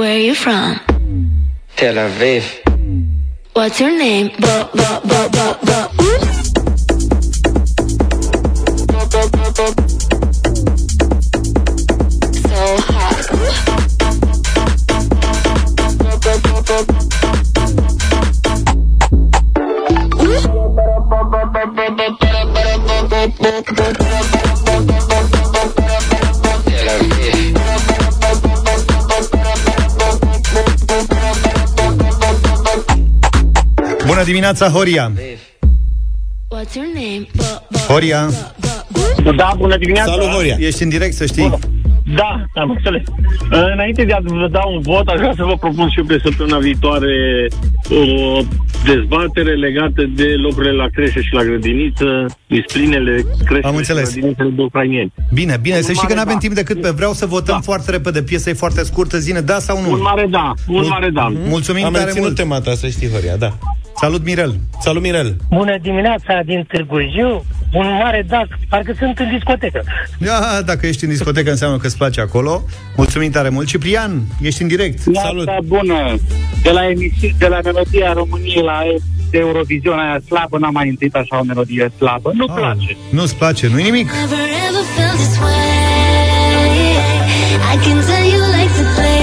[0.05, 0.79] where you from?
[1.75, 2.43] Tel Aviv.
[3.53, 4.29] What's your name?
[4.39, 5.85] But, but, but, but, but.
[9.55, 9.84] So
[34.25, 35.11] dimineața, Horia!
[36.55, 37.27] What's your name?
[37.35, 38.29] But, but, Horia!
[39.35, 40.11] Da, bună dimineața.
[40.11, 40.55] Salut, Horia!
[40.59, 41.53] Ești în direct, să știi.
[42.15, 43.01] Da, am înțeles.
[43.73, 46.19] Înainte de a vă da un vot, aș vrea să vă propun și eu pe
[46.23, 47.47] săptămâna viitoare
[47.89, 48.39] o
[48.85, 54.07] dezbatere legată de locurile la creșă și la grădiniță, displinele creșe Am înțeles.
[54.07, 55.13] și grădinițele de ucrainieni.
[55.33, 56.39] Bine, bine, Un să știi că mare nu avem da.
[56.39, 58.23] timp decât pe vreau să votăm foarte repede.
[58.23, 59.91] Piesa e foarte scurtă, zine da sau nu.
[59.91, 61.33] Un mare da, un Mul- mare da.
[61.47, 62.39] Mulțumim Am tare menținut mult.
[62.39, 63.57] tema ta, să știi, Horia, da.
[63.97, 64.59] Salut, Mirel!
[64.79, 65.37] Salut, Mirel!
[65.49, 67.45] Bună dimineața din Târgu Jiu.
[67.73, 69.83] Un mare dac, parcă sunt în discotecă.
[70.25, 72.63] Ia, dacă ești în discotecă, înseamnă că îți place acolo.
[72.95, 73.67] Mulțumim tare mult.
[73.67, 74.99] Ciprian, ești în direct.
[75.13, 75.49] Salut!
[75.65, 76.15] bună!
[76.63, 78.81] De la emisiune, de la melodia României la
[79.31, 82.31] Eurovision aia slabă, n-am mai întâlnit așa o melodie slabă.
[82.33, 82.97] Nu place.
[83.09, 84.11] Nu-ți place, nu-i nimic?
[84.11, 85.85] Never ever felt this way.
[87.73, 89.14] I can tell you like to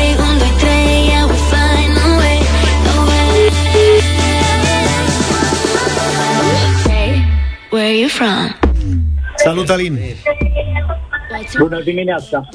[7.73, 8.55] where you from?
[9.37, 9.99] Salut, Alin!
[11.59, 12.49] Bună dimineața!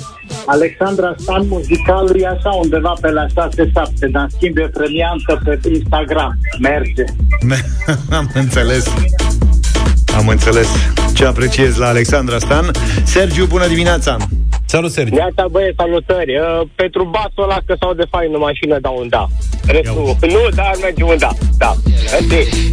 [0.46, 3.32] Alexandra Stan muzicalul e așa undeva pe la 6-7,
[4.12, 6.38] dar în schimb e premiantă pe Instagram.
[6.60, 7.04] Merge.
[8.18, 8.94] Am înțeles.
[10.18, 10.68] Am înțeles
[11.14, 12.72] ce apreciez la Alexandra Stan.
[13.04, 14.18] Sergiu, bună dimineața!
[14.66, 15.16] Salut, Sergiu.
[15.16, 16.38] Neața, băie, salutări.
[16.38, 19.28] Uh, pentru basul ăla că s-au de fain în mașină, dau un da.
[19.66, 21.30] Restul, nu, dar merge un da.
[21.58, 21.76] Da.
[22.12, 22.72] Mersi.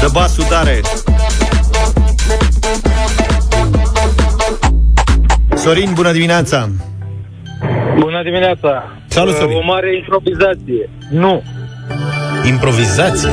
[0.00, 0.80] Dă basul tare.
[5.62, 6.68] Sorin, bună dimineața!
[7.98, 8.84] Bună dimineața!
[9.06, 9.56] Salut, Sorin.
[9.56, 10.90] O mare improvizație.
[11.10, 11.42] Nu.
[12.46, 13.28] Improvizație?
[13.28, 13.32] I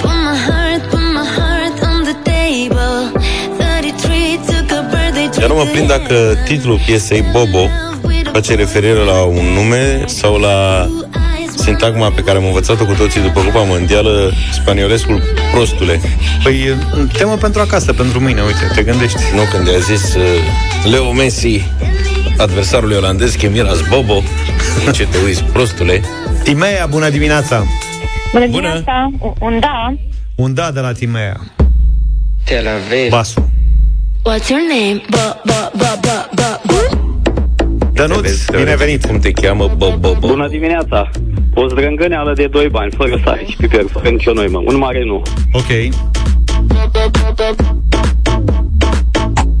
[0.00, 3.20] put my heart, put my heart on the table.
[3.56, 6.14] 33 took a birthday Eu nu mă prind dacă
[6.44, 7.68] titlul piesei Bobo
[8.32, 10.86] face referire la un nume sau la
[11.62, 16.00] sintagma pe care am învățat-o cu toții după Cupa Mondială, spaniolescul prostule.
[16.42, 16.76] Păi, e
[17.18, 19.18] temă pentru acasă, pentru mâine, uite, te gândești.
[19.34, 20.22] Nu, când i-a zis uh,
[20.90, 21.64] Leo Messi,
[22.36, 24.22] adversarul olandez, că miras Bobo,
[24.92, 26.00] ce te uiți, prostule.
[26.42, 27.64] Timea, bună dimineața!
[28.32, 29.94] Bună dimineața, Un- un da.
[30.34, 31.40] Un da de la Timea.
[32.44, 33.10] Tel Aviv.
[33.10, 33.48] Basul.
[34.28, 35.02] What's your name?
[35.10, 37.01] Ba, ba, ba, ba, ba, ba.
[37.92, 39.04] Dănuț, bine venit!
[39.04, 40.16] Cum te cheamă, Bobo?
[40.20, 41.10] Bună dimineața!
[41.54, 44.62] O zdrângâneală de 2 bani, fără sare și piper, fără nicio noi, mă.
[44.66, 45.22] Un mare nu.
[45.52, 45.66] Ok.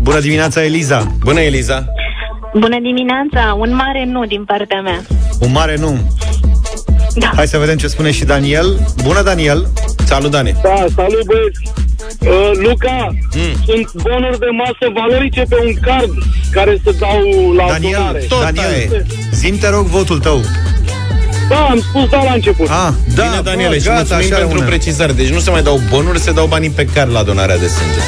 [0.02, 1.12] Bună dimineața, Eliza!
[1.24, 1.86] Bună, Eliza!
[2.52, 5.00] Bună dimineața, un mare nu din partea mea.
[5.40, 6.12] Un mare nu.
[7.14, 7.30] Da.
[7.36, 8.86] Hai să vedem ce spune și Daniel.
[9.04, 9.66] Bună, Daniel!
[10.04, 10.54] Salut, Dani!
[10.62, 11.81] Da, salut băieți!
[12.24, 13.64] Uh, Luca, mm.
[13.66, 16.10] sunt bonuri de masă valorice pe un card
[16.50, 18.26] care se dau la Daniel, adunare.
[18.52, 20.40] Daniel, zim te rog votul tău.
[21.48, 22.68] Da, am spus da la început.
[22.68, 24.68] Ah, da, Bine, Daniele, bă, și gata, mulțumim așa pentru rămâne.
[24.76, 25.12] precizare.
[25.12, 28.00] Deci nu se mai dau bonuri, se dau banii pe car la donarea de sânge.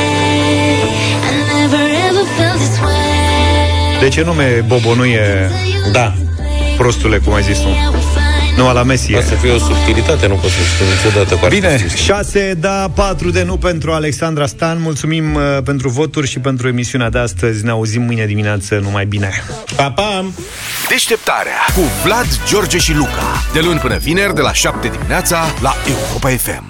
[0.00, 4.00] I never ever felt this way.
[4.00, 5.50] De ce nume Bobo nu e
[5.92, 6.14] Da.
[6.76, 7.68] prostule, cum ai zis tu?
[8.60, 9.28] Nu, la Messi Poate e.
[9.28, 11.98] să fie o subtilitate, nu pot să spun niciodată cu Bine, artistul.
[11.98, 14.80] 6 da, 4 de nu pentru Alexandra Stan.
[14.80, 17.64] Mulțumim uh, pentru voturi și pentru emisiunea de astăzi.
[17.64, 19.30] Ne auzim mâine dimineață numai bine.
[19.76, 20.24] Pa, pa!
[20.88, 23.44] Deșteptarea cu Vlad, George și Luca.
[23.52, 26.69] De luni până vineri, de la 7 dimineața, la Europa FM.